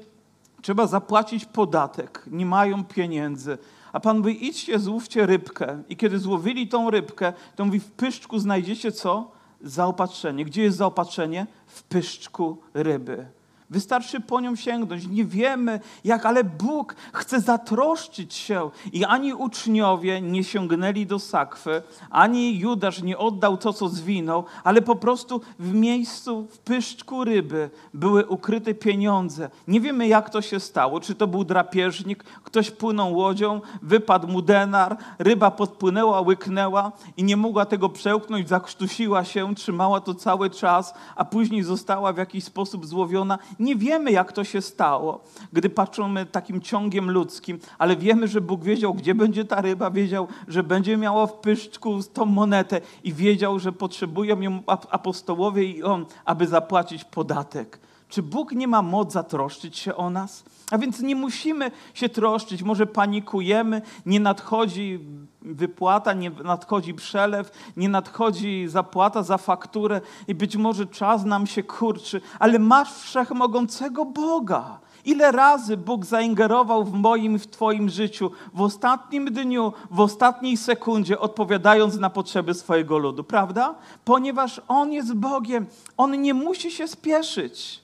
trzeba 0.63 0.87
zapłacić 0.87 1.45
podatek, 1.45 2.25
nie 2.27 2.47
mają 2.47 2.85
pieniędzy 2.85 3.59
a 3.93 4.01
Pan 4.01 4.19
mówi, 4.19 4.47
idźcie, 4.47 4.79
złówcie 4.79 5.27
rybkę. 5.27 5.83
I 5.89 5.97
kiedy 5.97 6.19
złowili 6.19 6.69
tą 6.69 6.91
rybkę, 6.91 7.33
to 7.57 7.65
mówi, 7.65 7.81
w 7.81 7.91
pyszczku 7.91 8.39
znajdziecie 8.39 8.93
co? 8.93 9.31
Zaopatrzenie. 9.63 10.45
Gdzie 10.45 10.63
jest 10.63 10.77
zaopatrzenie? 10.77 11.47
W 11.67 11.83
pyszczku 11.83 12.59
ryby. 12.75 13.27
Wystarczy 13.71 14.21
po 14.21 14.41
nią 14.41 14.57
sięgnąć. 14.57 15.07
Nie 15.07 15.25
wiemy 15.25 15.81
jak, 16.05 16.27
ale 16.27 16.45
Bóg 16.45 16.95
chce 17.13 17.41
zatroszczyć 17.41 18.35
się. 18.35 18.71
I 18.93 19.05
ani 19.05 19.35
uczniowie 19.35 20.21
nie 20.21 20.45
sięgnęli 20.45 21.07
do 21.07 21.19
sakwy, 21.19 21.83
ani 22.11 22.59
Judasz 22.59 23.03
nie 23.03 23.19
oddał 23.19 23.57
to, 23.57 23.73
co 23.73 23.89
zwinął, 23.89 24.45
ale 24.65 24.83
po 24.83 24.97
prostu 24.97 25.41
w 25.59 25.75
miejscu, 25.75 26.47
w 26.51 26.59
pyszczku 26.59 27.25
ryby 27.25 27.71
były 27.95 28.27
ukryte 28.27 28.75
pieniądze. 28.75 29.51
Nie 29.69 29.81
wiemy 29.81 30.09
jak 30.09 30.31
to 30.31 30.43
się 30.43 30.61
stało. 30.61 31.01
Czy 31.01 31.15
to 31.15 31.27
był 31.27 31.45
drapieżnik, 31.45 32.25
ktoś 32.25 32.71
płynął 32.71 33.15
łodzią, 33.15 33.61
wypadł 33.83 34.29
mu 34.29 34.43
denar, 34.43 34.97
ryba 35.19 35.51
podpłynęła, 35.51 36.21
łyknęła 36.21 36.93
i 37.17 37.25
nie 37.25 37.37
mogła 37.37 37.65
tego 37.65 37.89
przełknąć, 37.89 38.49
zakrztusiła 38.49 39.25
się, 39.25 39.55
trzymała 39.55 40.01
to 40.01 40.15
cały 40.15 40.51
czas, 40.51 40.95
a 41.17 41.25
później 41.25 41.63
została 41.63 42.13
w 42.13 42.17
jakiś 42.17 42.45
sposób 42.45 42.87
złowiona. 42.87 43.39
Nie 43.59 43.77
wiemy, 43.77 44.13
jak 44.13 44.33
to 44.33 44.45
się 44.45 44.63
stało, 44.63 45.25
gdy 45.53 45.71
patrzymy 45.71 46.27
takim 46.27 46.61
ciągiem 46.61 47.11
ludzkim, 47.11 47.59
ale 47.79 47.97
wiemy, 47.97 48.29
że 48.29 48.41
Bóg 48.41 48.65
wiedział, 48.65 48.95
gdzie 48.95 49.15
będzie 49.15 49.45
ta 49.45 49.61
ryba, 49.61 49.91
wiedział, 49.91 50.29
że 50.49 50.63
będzie 50.63 50.97
miała 50.97 51.27
w 51.27 51.33
pyszczku 51.33 52.03
tą 52.13 52.25
monetę 52.25 52.81
i 53.05 53.13
wiedział, 53.13 53.59
że 53.59 53.73
potrzebują 53.73 54.41
ją 54.41 54.63
apostołowie 54.67 55.65
i 55.65 55.83
on, 55.83 56.07
aby 56.25 56.47
zapłacić 56.47 57.05
podatek. 57.05 57.81
Czy 58.09 58.23
Bóg 58.23 58.53
nie 58.53 58.69
ma 58.69 58.83
moc 58.83 59.13
zatroszczyć 59.13 59.79
się 59.79 59.95
o 59.95 60.11
nas? 60.11 60.45
A 60.71 60.79
więc 60.79 61.01
nie 61.01 61.17
musimy 61.17 61.71
się 61.95 62.09
troszczyć, 62.09 62.63
może 62.63 62.87
panikujemy, 62.87 63.83
nie 64.07 64.21
nadchodzi 64.21 65.01
wypłata, 65.55 66.13
nie 66.13 66.31
nadchodzi 66.31 66.95
przelew, 66.95 67.51
nie 67.77 67.89
nadchodzi 67.89 68.69
zapłata 68.69 69.23
za 69.23 69.39
fakturę 69.39 70.01
i 70.29 70.35
być 70.35 70.57
może 70.57 70.87
czas 70.87 71.25
nam 71.25 71.47
się 71.47 71.63
kurczy, 71.63 72.21
ale 72.39 72.59
masz 72.59 72.93
wszechmogącego 72.93 74.05
Boga. 74.05 74.79
Ile 75.05 75.33
razy 75.33 75.77
Bóg 75.77 76.05
zaingerował 76.05 76.85
w 76.85 76.93
moim 76.93 77.39
w 77.39 77.47
Twoim 77.47 77.89
życiu, 77.89 78.31
w 78.55 78.61
ostatnim 78.61 79.25
dniu, 79.25 79.73
w 79.91 80.01
ostatniej 80.01 80.57
sekundzie, 80.57 81.19
odpowiadając 81.19 81.97
na 81.99 82.11
potrzeby 82.11 82.55
swojego 82.55 82.99
ludu, 82.99 83.25
prawda? 83.25 83.75
Ponieważ 84.05 84.61
On 84.69 84.93
jest 84.93 85.15
Bogiem, 85.15 85.67
On 85.97 86.23
nie 86.23 86.35
musi 86.35 86.71
się 86.71 86.89
spieszyć. 86.89 87.81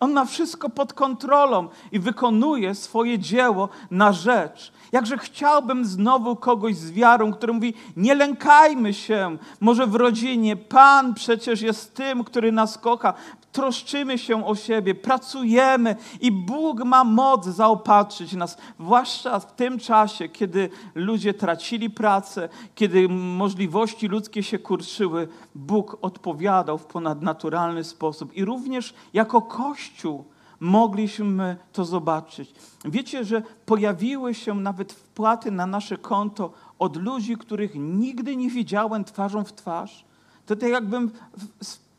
On 0.00 0.12
ma 0.12 0.24
wszystko 0.24 0.70
pod 0.70 0.92
kontrolą 0.92 1.68
i 1.92 1.98
wykonuje 1.98 2.74
swoje 2.74 3.18
dzieło 3.18 3.68
na 3.90 4.12
rzecz. 4.12 4.72
Jakże 4.92 5.18
chciałbym 5.18 5.84
znowu 5.84 6.36
kogoś 6.36 6.76
z 6.76 6.90
wiarą, 6.90 7.32
który 7.32 7.52
mówi: 7.52 7.74
Nie 7.96 8.14
lękajmy 8.14 8.94
się, 8.94 9.36
może 9.60 9.86
w 9.86 9.94
rodzinie. 9.94 10.56
Pan 10.56 11.14
przecież 11.14 11.60
jest 11.62 11.94
tym, 11.94 12.24
który 12.24 12.52
nas 12.52 12.78
kocha 12.78 13.14
troszczymy 13.56 14.18
się 14.18 14.46
o 14.46 14.54
siebie, 14.54 14.94
pracujemy 14.94 15.96
i 16.20 16.32
Bóg 16.32 16.84
ma 16.84 17.04
moc 17.04 17.46
zaopatrzyć 17.46 18.32
nas, 18.32 18.58
zwłaszcza 18.80 19.40
w 19.40 19.56
tym 19.56 19.78
czasie, 19.78 20.28
kiedy 20.28 20.70
ludzie 20.94 21.34
tracili 21.34 21.90
pracę, 21.90 22.48
kiedy 22.74 23.08
możliwości 23.08 24.08
ludzkie 24.08 24.42
się 24.42 24.58
kurczyły. 24.58 25.28
Bóg 25.54 25.98
odpowiadał 26.02 26.78
w 26.78 26.84
ponadnaturalny 26.84 27.84
sposób 27.84 28.36
i 28.36 28.44
również 28.44 28.94
jako 29.14 29.42
Kościół 29.42 30.24
mogliśmy 30.60 31.56
to 31.72 31.84
zobaczyć. 31.84 32.54
Wiecie, 32.84 33.24
że 33.24 33.42
pojawiły 33.66 34.34
się 34.34 34.54
nawet 34.54 34.92
wpłaty 34.92 35.50
na 35.50 35.66
nasze 35.66 35.96
konto 35.96 36.52
od 36.78 36.96
ludzi, 36.96 37.36
których 37.36 37.74
nigdy 37.74 38.36
nie 38.36 38.50
widziałem 38.50 39.04
twarzą 39.04 39.44
w 39.44 39.52
twarz. 39.52 40.04
To 40.46 40.56
tak 40.56 40.70
jakbym 40.70 41.10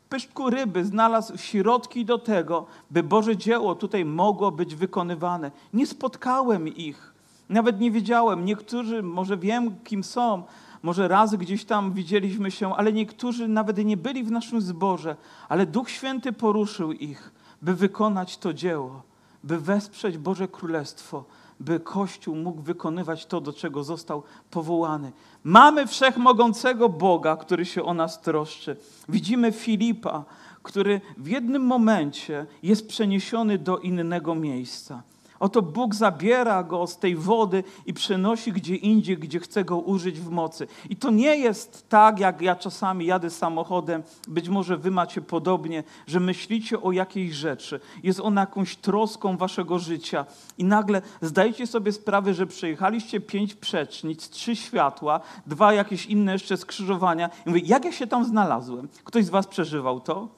pyszczku 0.08 0.50
ryby 0.50 0.84
znalazł 0.84 1.38
środki 1.38 2.04
do 2.04 2.18
tego, 2.18 2.66
by 2.90 3.02
Boże 3.02 3.36
dzieło 3.36 3.74
tutaj 3.74 4.04
mogło 4.04 4.50
być 4.50 4.74
wykonywane. 4.74 5.50
Nie 5.72 5.86
spotkałem 5.86 6.68
ich, 6.68 7.14
nawet 7.48 7.80
nie 7.80 7.90
wiedziałem. 7.90 8.44
Niektórzy, 8.44 9.02
może 9.02 9.36
wiem, 9.36 9.76
kim 9.84 10.04
są, 10.04 10.42
może 10.82 11.08
raz 11.08 11.34
gdzieś 11.34 11.64
tam 11.64 11.92
widzieliśmy 11.92 12.50
się, 12.50 12.74
ale 12.74 12.92
niektórzy 12.92 13.48
nawet 13.48 13.84
nie 13.84 13.96
byli 13.96 14.24
w 14.24 14.30
naszym 14.30 14.60
zborze, 14.60 15.16
ale 15.48 15.66
Duch 15.66 15.90
Święty 15.90 16.32
poruszył 16.32 16.92
ich, 16.92 17.32
by 17.62 17.74
wykonać 17.74 18.38
to 18.38 18.54
dzieło, 18.54 19.02
by 19.44 19.58
wesprzeć 19.58 20.18
Boże 20.18 20.48
Królestwo 20.48 21.24
by 21.60 21.80
Kościół 21.80 22.36
mógł 22.36 22.62
wykonywać 22.62 23.26
to, 23.26 23.40
do 23.40 23.52
czego 23.52 23.84
został 23.84 24.22
powołany. 24.50 25.12
Mamy 25.44 25.86
wszechmogącego 25.86 26.88
Boga, 26.88 27.36
który 27.36 27.64
się 27.66 27.82
o 27.82 27.94
nas 27.94 28.20
troszczy. 28.20 28.76
Widzimy 29.08 29.52
Filipa, 29.52 30.24
który 30.62 31.00
w 31.16 31.28
jednym 31.28 31.62
momencie 31.62 32.46
jest 32.62 32.88
przeniesiony 32.88 33.58
do 33.58 33.78
innego 33.78 34.34
miejsca. 34.34 35.02
Oto 35.40 35.62
Bóg 35.62 35.94
zabiera 35.94 36.62
go 36.62 36.86
z 36.86 36.98
tej 36.98 37.16
wody 37.16 37.64
i 37.86 37.94
przenosi 37.94 38.52
gdzie 38.52 38.74
indziej, 38.74 39.18
gdzie 39.18 39.40
chce 39.40 39.64
go 39.64 39.78
użyć 39.78 40.20
w 40.20 40.30
mocy. 40.30 40.66
I 40.90 40.96
to 40.96 41.10
nie 41.10 41.36
jest 41.36 41.88
tak, 41.88 42.20
jak 42.20 42.40
ja 42.40 42.56
czasami 42.56 43.06
jadę 43.06 43.30
samochodem, 43.30 44.02
być 44.28 44.48
może 44.48 44.76
wy 44.76 44.90
macie 44.90 45.20
podobnie, 45.20 45.84
że 46.06 46.20
myślicie 46.20 46.82
o 46.82 46.92
jakiejś 46.92 47.34
rzeczy. 47.34 47.80
Jest 48.02 48.20
ona 48.20 48.40
jakąś 48.40 48.76
troską 48.76 49.36
waszego 49.36 49.78
życia 49.78 50.26
i 50.58 50.64
nagle 50.64 51.02
zdajecie 51.20 51.66
sobie 51.66 51.92
sprawę, 51.92 52.34
że 52.34 52.46
przejechaliście 52.46 53.20
pięć 53.20 53.54
przecznic, 53.54 54.28
trzy 54.28 54.56
światła, 54.56 55.20
dwa 55.46 55.72
jakieś 55.72 56.06
inne 56.06 56.32
jeszcze 56.32 56.56
skrzyżowania. 56.56 57.30
I 57.46 57.48
mówię, 57.48 57.60
jak 57.64 57.84
ja 57.84 57.92
się 57.92 58.06
tam 58.06 58.24
znalazłem? 58.24 58.88
Ktoś 59.04 59.24
z 59.24 59.30
was 59.30 59.46
przeżywał 59.46 60.00
to? 60.00 60.37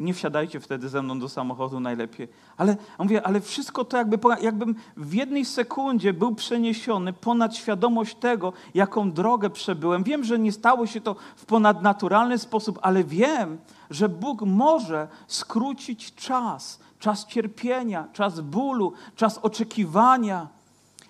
Nie 0.00 0.14
wsiadajcie 0.14 0.60
wtedy 0.60 0.88
ze 0.88 1.02
mną 1.02 1.18
do 1.18 1.28
samochodu 1.28 1.80
najlepiej. 1.80 2.28
Ale 2.56 2.76
mówię, 2.98 3.26
ale 3.26 3.40
wszystko 3.40 3.84
to 3.84 3.96
jakby, 3.96 4.18
jakbym 4.40 4.74
w 4.96 5.14
jednej 5.14 5.44
sekundzie 5.44 6.12
był 6.12 6.34
przeniesiony 6.34 7.12
ponad 7.12 7.56
świadomość 7.56 8.14
tego, 8.14 8.52
jaką 8.74 9.12
drogę 9.12 9.50
przebyłem. 9.50 10.04
Wiem, 10.04 10.24
że 10.24 10.38
nie 10.38 10.52
stało 10.52 10.86
się 10.86 11.00
to 11.00 11.16
w 11.36 11.44
ponadnaturalny 11.44 12.38
sposób, 12.38 12.78
ale 12.82 13.04
wiem, 13.04 13.58
że 13.90 14.08
Bóg 14.08 14.42
może 14.42 15.08
skrócić 15.26 16.14
czas, 16.14 16.80
czas 16.98 17.26
cierpienia, 17.26 18.08
czas 18.12 18.40
bólu, 18.40 18.92
czas 19.16 19.38
oczekiwania, 19.38 20.48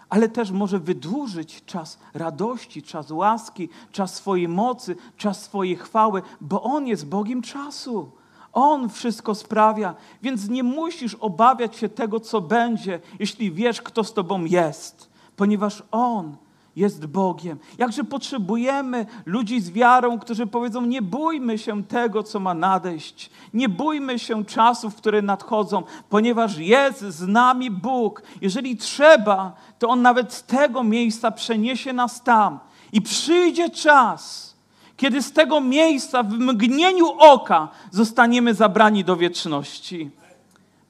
ale 0.08 0.28
też 0.28 0.50
może 0.50 0.78
wydłużyć 0.78 1.64
czas 1.64 1.98
radości, 2.14 2.82
czas 2.82 3.10
łaski, 3.10 3.68
czas 3.92 4.14
swojej 4.14 4.48
mocy, 4.48 4.96
czas 5.16 5.42
swojej 5.42 5.76
chwały, 5.76 6.22
bo 6.40 6.62
On 6.62 6.86
jest 6.86 7.08
Bogiem 7.08 7.42
czasu. 7.42 8.19
On 8.52 8.88
wszystko 8.88 9.34
sprawia, 9.34 9.94
więc 10.22 10.48
nie 10.48 10.62
musisz 10.62 11.14
obawiać 11.14 11.76
się 11.76 11.88
tego, 11.88 12.20
co 12.20 12.40
będzie, 12.40 13.00
jeśli 13.18 13.52
wiesz, 13.52 13.82
kto 13.82 14.04
z 14.04 14.14
Tobą 14.14 14.44
jest, 14.44 15.10
ponieważ 15.36 15.82
On 15.90 16.36
jest 16.76 17.06
Bogiem. 17.06 17.58
Jakże 17.78 18.04
potrzebujemy 18.04 19.06
ludzi 19.26 19.60
z 19.60 19.70
wiarą, 19.70 20.18
którzy 20.18 20.46
powiedzą: 20.46 20.80
Nie 20.80 21.02
bójmy 21.02 21.58
się 21.58 21.84
tego, 21.84 22.22
co 22.22 22.40
ma 22.40 22.54
nadejść, 22.54 23.30
nie 23.54 23.68
bójmy 23.68 24.18
się 24.18 24.44
czasów, 24.44 24.94
które 24.94 25.22
nadchodzą, 25.22 25.82
ponieważ 26.08 26.58
jest 26.58 27.00
z 27.00 27.26
nami 27.26 27.70
Bóg. 27.70 28.22
Jeżeli 28.40 28.76
trzeba, 28.76 29.52
to 29.78 29.88
On 29.88 30.02
nawet 30.02 30.32
z 30.32 30.42
tego 30.42 30.84
miejsca 30.84 31.30
przeniesie 31.30 31.92
nas 31.92 32.22
tam 32.22 32.58
i 32.92 33.02
przyjdzie 33.02 33.70
czas 33.70 34.49
kiedy 35.00 35.22
z 35.22 35.32
tego 35.32 35.60
miejsca 35.60 36.22
w 36.22 36.32
mgnieniu 36.32 37.06
oka 37.18 37.68
zostaniemy 37.90 38.54
zabrani 38.54 39.04
do 39.04 39.16
wieczności. 39.16 40.10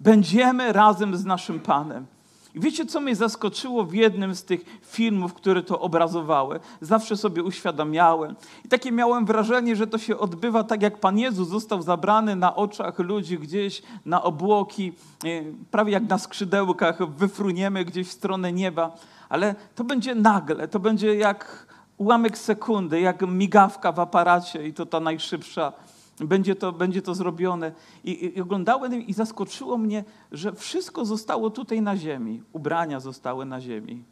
Będziemy 0.00 0.72
razem 0.72 1.16
z 1.16 1.24
naszym 1.24 1.60
Panem. 1.60 2.06
I 2.54 2.60
wiecie, 2.60 2.86
co 2.86 3.00
mnie 3.00 3.16
zaskoczyło 3.16 3.84
w 3.84 3.94
jednym 3.94 4.34
z 4.34 4.44
tych 4.44 4.80
filmów, 4.82 5.34
które 5.34 5.62
to 5.62 5.80
obrazowały? 5.80 6.60
Zawsze 6.80 7.16
sobie 7.16 7.42
uświadamiałem. 7.42 8.34
I 8.64 8.68
takie 8.68 8.92
miałem 8.92 9.26
wrażenie, 9.26 9.76
że 9.76 9.86
to 9.86 9.98
się 9.98 10.18
odbywa 10.18 10.64
tak, 10.64 10.82
jak 10.82 11.00
Pan 11.00 11.18
Jezus 11.18 11.48
został 11.48 11.82
zabrany 11.82 12.36
na 12.36 12.56
oczach 12.56 12.98
ludzi 12.98 13.38
gdzieś 13.38 13.82
na 14.06 14.22
obłoki, 14.22 14.92
e, 15.24 15.28
prawie 15.70 15.92
jak 15.92 16.08
na 16.08 16.18
skrzydełkach, 16.18 17.10
wyfruniemy 17.10 17.84
gdzieś 17.84 18.08
w 18.08 18.12
stronę 18.12 18.52
nieba. 18.52 18.90
Ale 19.28 19.54
to 19.74 19.84
będzie 19.84 20.14
nagle, 20.14 20.68
to 20.68 20.78
będzie 20.78 21.14
jak 21.14 21.66
ułamek 22.00 22.38
sekundy, 22.38 23.00
jak 23.00 23.28
migawka 23.28 23.92
w 23.92 24.00
aparacie 24.00 24.66
i 24.68 24.74
to 24.74 24.86
ta 24.86 25.00
najszybsza. 25.00 25.72
Będzie 26.20 26.54
to, 26.54 26.72
będzie 26.72 27.02
to 27.02 27.14
zrobione. 27.14 27.72
I, 28.04 28.32
I 28.36 28.40
oglądałem 28.40 28.94
i 28.94 29.12
zaskoczyło 29.12 29.78
mnie, 29.78 30.04
że 30.32 30.52
wszystko 30.52 31.04
zostało 31.04 31.50
tutaj 31.50 31.82
na 31.82 31.96
ziemi. 31.96 32.42
Ubrania 32.52 33.00
zostały 33.00 33.44
na 33.44 33.60
ziemi. 33.60 34.04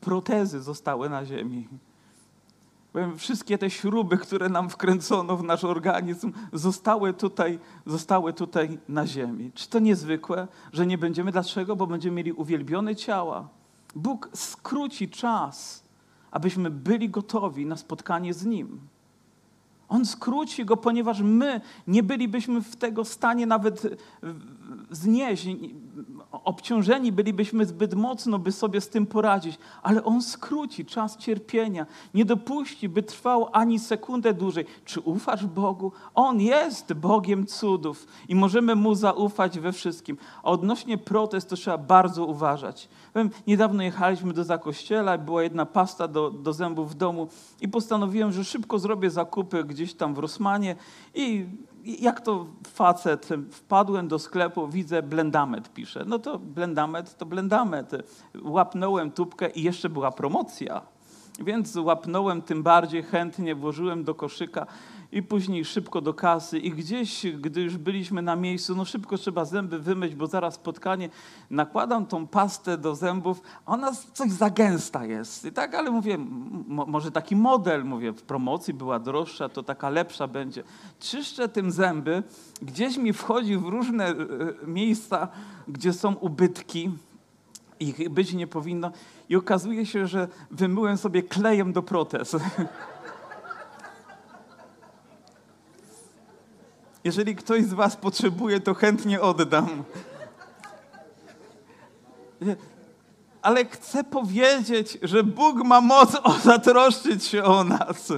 Protezy 0.00 0.62
zostały 0.62 1.10
na 1.10 1.24
ziemi. 1.24 1.68
Wszystkie 3.16 3.58
te 3.58 3.70
śruby, 3.70 4.18
które 4.18 4.48
nam 4.48 4.70
wkręcono 4.70 5.36
w 5.36 5.42
nasz 5.42 5.64
organizm, 5.64 6.32
zostały 6.52 7.14
tutaj, 7.14 7.58
zostały 7.86 8.32
tutaj 8.32 8.78
na 8.88 9.06
ziemi. 9.06 9.50
Czy 9.54 9.68
to 9.68 9.78
niezwykłe, 9.78 10.48
że 10.72 10.86
nie 10.86 10.98
będziemy? 10.98 11.32
Dlaczego? 11.32 11.76
Bo 11.76 11.86
będziemy 11.86 12.16
mieli 12.16 12.32
uwielbione 12.32 12.96
ciała. 12.96 13.48
Bóg 13.94 14.28
skróci 14.34 15.08
czas 15.08 15.89
abyśmy 16.30 16.70
byli 16.70 17.08
gotowi 17.08 17.66
na 17.66 17.76
spotkanie 17.76 18.34
z 18.34 18.44
Nim. 18.44 18.80
On 19.88 20.06
skróci 20.06 20.64
go, 20.64 20.76
ponieważ 20.76 21.20
my 21.20 21.60
nie 21.86 22.02
bylibyśmy 22.02 22.62
w 22.62 22.76
tego 22.76 23.04
stanie 23.04 23.46
nawet 23.46 23.82
znieść. 24.90 25.46
Obciążeni 26.32 27.12
bylibyśmy 27.12 27.66
zbyt 27.66 27.94
mocno, 27.94 28.38
by 28.38 28.52
sobie 28.52 28.80
z 28.80 28.88
tym 28.88 29.06
poradzić, 29.06 29.58
ale 29.82 30.04
On 30.04 30.22
skróci 30.22 30.84
czas 30.84 31.16
cierpienia. 31.16 31.86
Nie 32.14 32.24
dopuści, 32.24 32.88
by 32.88 33.02
trwał 33.02 33.48
ani 33.52 33.78
sekundę 33.78 34.34
dłużej. 34.34 34.64
Czy 34.84 35.00
ufasz 35.00 35.46
Bogu? 35.46 35.92
On 36.14 36.40
jest 36.40 36.92
Bogiem 36.92 37.46
cudów 37.46 38.06
i 38.28 38.34
możemy 38.34 38.74
Mu 38.74 38.94
zaufać 38.94 39.58
we 39.58 39.72
wszystkim. 39.72 40.16
A 40.42 40.50
odnośnie 40.50 40.98
protest 40.98 41.50
to 41.50 41.56
trzeba 41.56 41.78
bardzo 41.78 42.26
uważać. 42.26 42.88
Powiem, 43.12 43.30
niedawno 43.46 43.82
jechaliśmy 43.82 44.32
do 44.32 44.44
zakościela, 44.44 45.18
była 45.18 45.42
jedna 45.42 45.66
pasta 45.66 46.08
do, 46.08 46.30
do 46.30 46.52
zębów 46.52 46.90
w 46.90 46.94
domu 46.94 47.28
i 47.60 47.68
postanowiłem, 47.68 48.32
że 48.32 48.44
szybko 48.44 48.78
zrobię 48.78 49.10
zakupy 49.10 49.64
gdzieś 49.64 49.94
tam 49.94 50.14
w 50.14 50.18
Rosmanie 50.18 50.76
i 51.14 51.46
jak 51.84 52.20
to 52.20 52.46
facet, 52.66 53.28
wpadłem 53.50 54.08
do 54.08 54.18
sklepu, 54.18 54.68
widzę 54.68 55.02
blendamet 55.02 55.72
pisze. 55.72 56.04
No 56.06 56.18
to 56.18 56.38
blendamet 56.38 57.18
to 57.18 57.26
blendamet. 57.26 57.92
Łapnąłem 58.42 59.10
tubkę 59.10 59.50
i 59.50 59.62
jeszcze 59.62 59.88
była 59.88 60.12
promocja. 60.12 60.82
Więc 61.44 61.76
łapnąłem 61.76 62.42
tym 62.42 62.62
bardziej 62.62 63.02
chętnie, 63.02 63.54
włożyłem 63.54 64.04
do 64.04 64.14
koszyka 64.14 64.66
i 65.12 65.22
później 65.22 65.64
szybko 65.64 66.00
do 66.00 66.14
kasy 66.14 66.58
i 66.58 66.70
gdzieś, 66.70 67.26
gdy 67.26 67.60
już 67.60 67.76
byliśmy 67.76 68.22
na 68.22 68.36
miejscu, 68.36 68.76
no 68.76 68.84
szybko 68.84 69.18
trzeba 69.18 69.44
zęby 69.44 69.78
wymyć, 69.78 70.14
bo 70.14 70.26
zaraz 70.26 70.54
spotkanie, 70.54 71.08
nakładam 71.50 72.06
tą 72.06 72.26
pastę 72.26 72.78
do 72.78 72.94
zębów, 72.94 73.42
a 73.66 73.72
ona 73.72 73.92
coś 74.12 74.30
za 74.30 74.50
gęsta 74.50 75.06
jest. 75.06 75.44
I 75.44 75.52
tak, 75.52 75.74
ale 75.74 75.90
mówię, 75.90 76.18
może 76.66 77.10
taki 77.10 77.36
model, 77.36 77.84
mówię, 77.84 78.12
w 78.12 78.22
promocji 78.22 78.74
była 78.74 78.98
droższa, 78.98 79.48
to 79.48 79.62
taka 79.62 79.90
lepsza 79.90 80.26
będzie. 80.26 80.62
Czyszczę 81.00 81.48
tym 81.48 81.70
zęby, 81.70 82.22
gdzieś 82.62 82.96
mi 82.96 83.12
wchodzi 83.12 83.56
w 83.56 83.64
różne 83.64 84.08
e, 84.08 84.16
miejsca, 84.66 85.28
gdzie 85.68 85.92
są 85.92 86.14
ubytki, 86.14 86.90
ich 87.80 88.08
być 88.08 88.32
nie 88.32 88.46
powinno 88.46 88.90
i 89.28 89.36
okazuje 89.36 89.86
się, 89.86 90.06
że 90.06 90.28
wymyłem 90.50 90.96
sobie 90.96 91.22
klejem 91.22 91.72
do 91.72 91.82
protez. 91.82 92.36
Jeżeli 97.04 97.36
ktoś 97.36 97.64
z 97.64 97.74
Was 97.74 97.96
potrzebuje, 97.96 98.60
to 98.60 98.74
chętnie 98.74 99.20
oddam. 99.20 99.84
Ale 103.42 103.64
chcę 103.64 104.04
powiedzieć, 104.04 104.98
że 105.02 105.24
Bóg 105.24 105.64
ma 105.64 105.80
moc 105.80 106.14
o 106.22 106.32
zatroszczyć 106.44 107.24
się 107.24 107.44
o 107.44 107.64
nas, 107.64 108.12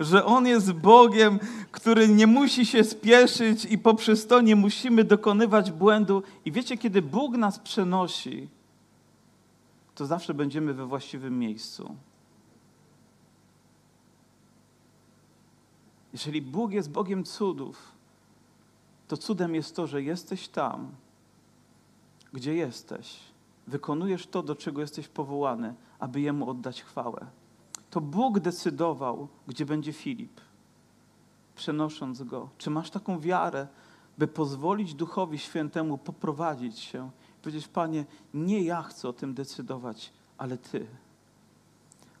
że 0.00 0.24
On 0.24 0.46
jest 0.46 0.72
Bogiem, 0.72 1.38
który 1.70 2.08
nie 2.08 2.26
musi 2.26 2.66
się 2.66 2.84
spieszyć 2.84 3.64
i 3.64 3.78
poprzez 3.78 4.26
to 4.26 4.40
nie 4.40 4.56
musimy 4.56 5.04
dokonywać 5.04 5.72
błędu. 5.72 6.22
I 6.44 6.52
wiecie, 6.52 6.78
kiedy 6.78 7.02
Bóg 7.02 7.36
nas 7.36 7.58
przenosi, 7.58 8.48
to 9.94 10.06
zawsze 10.06 10.34
będziemy 10.34 10.74
we 10.74 10.86
właściwym 10.86 11.38
miejscu. 11.38 11.94
Jeżeli 16.12 16.42
Bóg 16.42 16.72
jest 16.72 16.90
Bogiem 16.90 17.24
cudów, 17.24 17.97
to 19.08 19.16
cudem 19.16 19.54
jest 19.54 19.76
to, 19.76 19.86
że 19.86 20.02
jesteś 20.02 20.48
tam, 20.48 20.90
gdzie 22.32 22.54
jesteś. 22.54 23.20
Wykonujesz 23.66 24.26
to, 24.26 24.42
do 24.42 24.56
czego 24.56 24.80
jesteś 24.80 25.08
powołany, 25.08 25.74
aby 25.98 26.20
Jemu 26.20 26.50
oddać 26.50 26.82
chwałę. 26.82 27.26
To 27.90 28.00
Bóg 28.00 28.40
decydował, 28.40 29.28
gdzie 29.46 29.66
będzie 29.66 29.92
Filip, 29.92 30.40
przenosząc 31.56 32.22
go. 32.22 32.48
Czy 32.58 32.70
masz 32.70 32.90
taką 32.90 33.20
wiarę, 33.20 33.66
by 34.18 34.26
pozwolić 34.26 34.94
Duchowi 34.94 35.38
Świętemu 35.38 35.98
poprowadzić 35.98 36.78
się 36.78 37.10
i 37.38 37.42
powiedzieć, 37.42 37.68
Panie, 37.68 38.04
nie 38.34 38.62
ja 38.62 38.82
chcę 38.82 39.08
o 39.08 39.12
tym 39.12 39.34
decydować, 39.34 40.12
ale 40.38 40.58
Ty. 40.58 40.86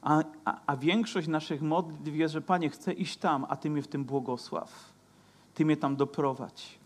A, 0.02 0.22
a, 0.44 0.60
a 0.66 0.76
większość 0.76 1.28
naszych 1.28 1.62
modlitw 1.62 2.16
jest, 2.16 2.34
że 2.34 2.40
Panie, 2.40 2.70
chcę 2.70 2.92
iść 2.92 3.16
tam, 3.16 3.46
a 3.48 3.56
Ty 3.56 3.70
mnie 3.70 3.82
w 3.82 3.88
tym 3.88 4.04
błogosław. 4.04 4.92
Ty 5.54 5.64
mnie 5.64 5.76
tam 5.76 5.96
doprowadź. 5.96 6.77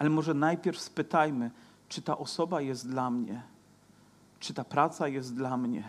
Ale 0.00 0.10
może 0.10 0.34
najpierw 0.34 0.80
spytajmy, 0.80 1.50
czy 1.88 2.02
ta 2.02 2.18
osoba 2.18 2.60
jest 2.60 2.88
dla 2.88 3.10
mnie, 3.10 3.42
czy 4.40 4.54
ta 4.54 4.64
praca 4.64 5.08
jest 5.08 5.34
dla 5.34 5.56
mnie, 5.56 5.84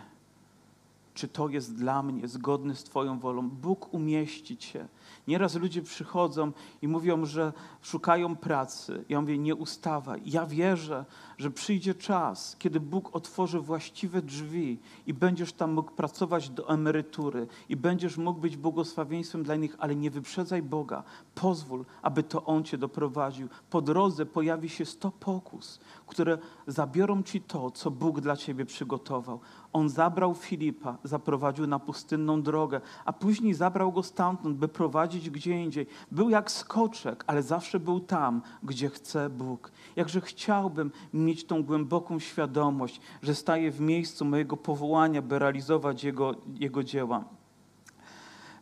czy 1.14 1.28
to 1.28 1.48
jest 1.48 1.74
dla 1.74 2.02
mnie 2.02 2.28
zgodne 2.28 2.74
z 2.74 2.84
Twoją 2.84 3.18
wolą. 3.18 3.50
Bóg 3.50 3.94
umieści 3.94 4.56
Cię. 4.56 4.88
Nieraz 5.28 5.54
ludzie 5.54 5.82
przychodzą 5.82 6.52
i 6.82 6.88
mówią, 6.88 7.26
że 7.26 7.52
szukają 7.82 8.36
pracy. 8.36 9.04
Ja 9.08 9.20
mówię, 9.20 9.38
nie 9.38 9.54
ustawaj. 9.54 10.22
Ja 10.24 10.46
wierzę, 10.46 11.04
że 11.38 11.50
przyjdzie 11.50 11.94
czas, 11.94 12.56
kiedy 12.58 12.80
Bóg 12.80 13.16
otworzy 13.16 13.60
właściwe 13.60 14.22
drzwi 14.22 14.78
i 15.06 15.14
będziesz 15.14 15.52
tam 15.52 15.72
mógł 15.72 15.90
pracować 15.92 16.50
do 16.50 16.68
emerytury 16.68 17.46
i 17.68 17.76
będziesz 17.76 18.16
mógł 18.16 18.40
być 18.40 18.56
błogosławieństwem 18.56 19.42
dla 19.42 19.54
innych, 19.54 19.76
ale 19.78 19.96
nie 19.96 20.10
wyprzedzaj 20.10 20.62
Boga. 20.62 21.02
Pozwól, 21.34 21.84
aby 22.02 22.22
to 22.22 22.44
On 22.44 22.64
Cię 22.64 22.78
doprowadził. 22.78 23.48
Po 23.70 23.82
drodze 23.82 24.26
pojawi 24.26 24.68
się 24.68 24.84
sto 24.84 25.10
pokus, 25.10 25.80
które 26.06 26.38
zabiorą 26.66 27.22
Ci 27.22 27.40
to, 27.40 27.70
co 27.70 27.90
Bóg 27.90 28.20
dla 28.20 28.36
Ciebie 28.36 28.64
przygotował. 28.64 29.40
On 29.72 29.88
zabrał 29.88 30.34
Filipa, 30.34 30.98
zaprowadził 31.04 31.66
na 31.66 31.78
pustynną 31.78 32.42
drogę, 32.42 32.80
a 33.04 33.12
później 33.12 33.54
zabrał 33.54 33.92
go 33.92 34.02
stamtąd, 34.02 34.56
by 34.56 34.68
prowadzić 34.68 35.30
gdzie 35.30 35.62
indziej. 35.62 35.86
Był 36.10 36.30
jak 36.30 36.50
skoczek, 36.50 37.24
ale 37.26 37.42
zawsze 37.42 37.80
był 37.80 38.00
tam, 38.00 38.42
gdzie 38.62 38.90
chce 38.90 39.30
Bóg. 39.30 39.72
Jakże 39.96 40.20
chciałbym 40.20 40.90
mieć 41.14 41.44
tą 41.44 41.62
głęboką 41.62 42.18
świadomość, 42.18 43.00
że 43.22 43.34
staję 43.34 43.70
w 43.70 43.80
miejscu 43.80 44.24
mojego 44.24 44.56
powołania, 44.56 45.22
by 45.22 45.38
realizować 45.38 46.04
Jego, 46.04 46.34
jego 46.60 46.84
dzieła. 46.84 47.24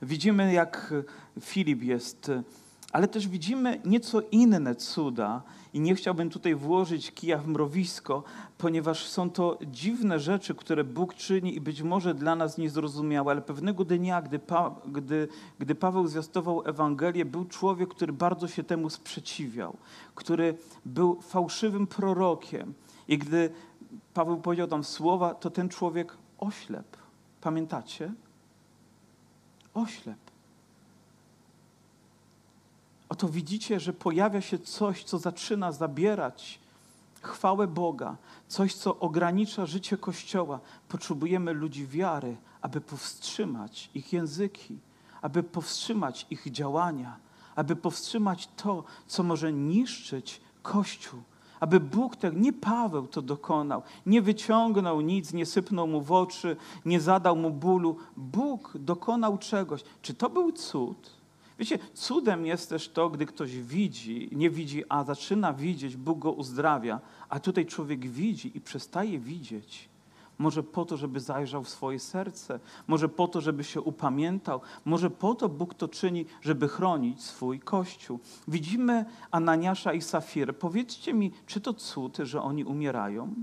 Widzimy, 0.02 0.52
jak 0.52 0.94
Filip 1.40 1.82
jest, 1.82 2.30
ale 2.92 3.08
też 3.08 3.28
widzimy 3.28 3.80
nieco 3.84 4.20
inne 4.30 4.74
cuda, 4.74 5.42
i 5.72 5.80
nie 5.80 5.94
chciałbym 5.94 6.30
tutaj 6.30 6.54
włożyć 6.54 7.12
kija 7.12 7.38
w 7.38 7.48
mrowisko, 7.48 8.22
ponieważ 8.59 9.06
są 9.06 9.30
to 9.30 9.59
dziwne 9.66 10.20
rzeczy, 10.20 10.54
które 10.54 10.85
Bóg 10.85 11.14
czyni 11.14 11.54
i 11.54 11.61
być 11.61 11.83
może 11.83 12.14
dla 12.14 12.37
nas 12.37 12.59
niezrozumiałe, 12.59 13.33
ale 13.33 13.42
pewnego 13.42 13.85
dnia, 13.85 14.22
gdy, 14.22 14.38
pa, 14.38 14.74
gdy, 14.87 15.28
gdy 15.59 15.74
Paweł 15.74 16.06
zwiastował 16.06 16.62
Ewangelię, 16.66 17.24
był 17.24 17.44
człowiek, 17.44 17.88
który 17.88 18.12
bardzo 18.12 18.48
się 18.48 18.62
temu 18.62 18.90
sprzeciwiał, 18.90 19.76
który 20.14 20.59
był 20.85 21.20
fałszywym 21.20 21.87
prorokiem. 21.87 22.74
I 23.09 23.18
gdy 23.18 23.50
Paweł 24.14 24.37
powiedział 24.37 24.66
tam 24.66 24.85
słowa, 24.85 25.35
to 25.35 25.50
ten 25.50 25.68
człowiek 25.68 26.16
oślep. 26.38 26.96
Pamiętacie? 27.40 28.12
Oślep. 29.74 30.29
Oto 33.10 33.28
widzicie, 33.28 33.80
że 33.80 33.92
pojawia 33.92 34.40
się 34.40 34.58
coś, 34.58 35.04
co 35.04 35.18
zaczyna 35.18 35.72
zabierać 35.72 36.58
chwałę 37.22 37.66
Boga, 37.66 38.16
coś, 38.48 38.74
co 38.74 38.98
ogranicza 38.98 39.66
życie 39.66 39.96
Kościoła. 39.96 40.60
Potrzebujemy 40.88 41.52
ludzi 41.52 41.86
wiary, 41.86 42.36
aby 42.62 42.80
powstrzymać 42.80 43.90
ich 43.94 44.12
języki, 44.12 44.78
aby 45.22 45.42
powstrzymać 45.42 46.26
ich 46.30 46.50
działania, 46.50 47.16
aby 47.56 47.76
powstrzymać 47.76 48.48
to, 48.56 48.84
co 49.06 49.22
może 49.22 49.52
niszczyć 49.52 50.40
Kościół. 50.62 51.22
Aby 51.60 51.80
Bóg 51.80 52.16
tak, 52.16 52.36
nie 52.36 52.52
Paweł 52.52 53.06
to 53.06 53.22
dokonał, 53.22 53.82
nie 54.06 54.22
wyciągnął 54.22 55.00
nic, 55.00 55.32
nie 55.32 55.46
sypnął 55.46 55.86
mu 55.86 56.02
w 56.02 56.12
oczy, 56.12 56.56
nie 56.84 57.00
zadał 57.00 57.36
mu 57.36 57.50
bólu. 57.50 57.96
Bóg 58.16 58.72
dokonał 58.74 59.38
czegoś. 59.38 59.84
Czy 60.02 60.14
to 60.14 60.30
był 60.30 60.52
cud? 60.52 61.19
Wiecie, 61.60 61.78
cudem 61.94 62.46
jest 62.46 62.68
też 62.68 62.88
to, 62.88 63.10
gdy 63.10 63.26
ktoś 63.26 63.56
widzi, 63.56 64.28
nie 64.32 64.50
widzi, 64.50 64.84
a 64.88 65.04
zaczyna 65.04 65.52
widzieć, 65.52 65.96
Bóg 65.96 66.18
go 66.18 66.32
uzdrawia, 66.32 67.00
a 67.28 67.40
tutaj 67.40 67.66
człowiek 67.66 68.06
widzi 68.06 68.56
i 68.56 68.60
przestaje 68.60 69.18
widzieć. 69.18 69.88
Może 70.38 70.62
po 70.62 70.84
to, 70.84 70.96
żeby 70.96 71.20
zajrzał 71.20 71.64
w 71.64 71.68
swoje 71.68 71.98
serce, 71.98 72.60
może 72.86 73.08
po 73.08 73.28
to, 73.28 73.40
żeby 73.40 73.64
się 73.64 73.80
upamiętał, 73.80 74.60
może 74.84 75.10
po 75.10 75.34
to 75.34 75.48
Bóg 75.48 75.74
to 75.74 75.88
czyni, 75.88 76.26
żeby 76.42 76.68
chronić 76.68 77.22
swój 77.22 77.60
kościół. 77.60 78.20
Widzimy 78.48 79.04
Ananiasza 79.30 79.92
i 79.92 80.02
Safirę. 80.02 80.52
Powiedzcie 80.52 81.14
mi, 81.14 81.32
czy 81.46 81.60
to 81.60 81.74
cud, 81.74 82.16
że 82.22 82.42
oni 82.42 82.64
umierają? 82.64 83.34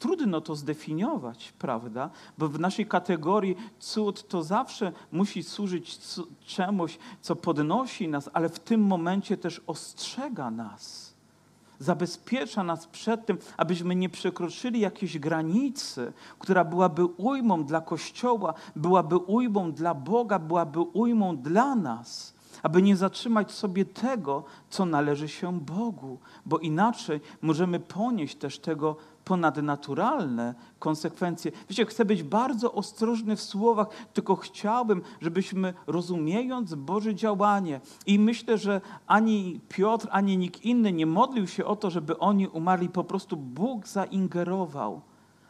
Trudno 0.00 0.40
to 0.40 0.54
zdefiniować, 0.56 1.52
prawda? 1.58 2.10
Bo 2.38 2.48
w 2.48 2.60
naszej 2.60 2.86
kategorii 2.86 3.56
cud 3.78 4.28
to 4.28 4.42
zawsze 4.42 4.92
musi 5.12 5.42
służyć 5.42 5.98
czemuś, 6.46 6.98
co 7.20 7.36
podnosi 7.36 8.08
nas, 8.08 8.30
ale 8.32 8.48
w 8.48 8.58
tym 8.58 8.80
momencie 8.80 9.36
też 9.36 9.60
ostrzega 9.66 10.50
nas. 10.50 11.14
zabezpiecza 11.78 12.62
nas 12.62 12.86
przed 12.86 13.26
tym, 13.26 13.38
abyśmy 13.56 13.96
nie 13.96 14.08
przekroczyli 14.08 14.80
jakiejś 14.80 15.18
granicy, 15.18 16.12
która 16.38 16.64
byłaby 16.64 17.04
ujmą 17.04 17.64
dla 17.64 17.80
Kościoła, 17.80 18.54
byłaby 18.76 19.16
ujmą 19.16 19.72
dla 19.72 19.94
Boga, 19.94 20.38
byłaby 20.38 20.80
ujmą 20.80 21.36
dla 21.36 21.74
nas 21.74 22.39
aby 22.62 22.82
nie 22.82 22.96
zatrzymać 22.96 23.52
sobie 23.52 23.84
tego, 23.84 24.44
co 24.70 24.84
należy 24.84 25.28
się 25.28 25.60
Bogu, 25.60 26.18
bo 26.46 26.58
inaczej 26.58 27.20
możemy 27.42 27.80
ponieść 27.80 28.36
też 28.36 28.58
tego 28.58 28.96
ponadnaturalne 29.24 30.54
konsekwencje. 30.78 31.52
Wiecie, 31.68 31.86
chcę 31.86 32.04
być 32.04 32.22
bardzo 32.22 32.72
ostrożny 32.72 33.36
w 33.36 33.42
słowach, 33.42 33.88
tylko 34.12 34.36
chciałbym, 34.36 35.02
żebyśmy 35.20 35.74
rozumiejąc 35.86 36.74
Boże 36.74 37.14
działanie 37.14 37.80
i 38.06 38.18
myślę, 38.18 38.58
że 38.58 38.80
ani 39.06 39.60
Piotr, 39.68 40.08
ani 40.10 40.36
nikt 40.36 40.64
inny 40.64 40.92
nie 40.92 41.06
modlił 41.06 41.46
się 41.46 41.64
o 41.64 41.76
to, 41.76 41.90
żeby 41.90 42.18
oni 42.18 42.48
umarli, 42.48 42.88
po 42.88 43.04
prostu 43.04 43.36
Bóg 43.36 43.86
zaingerował, 43.86 45.00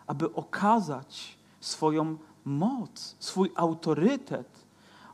aby 0.06 0.34
okazać 0.34 1.38
swoją 1.60 2.16
moc, 2.44 3.16
swój 3.18 3.52
autorytet 3.54 4.69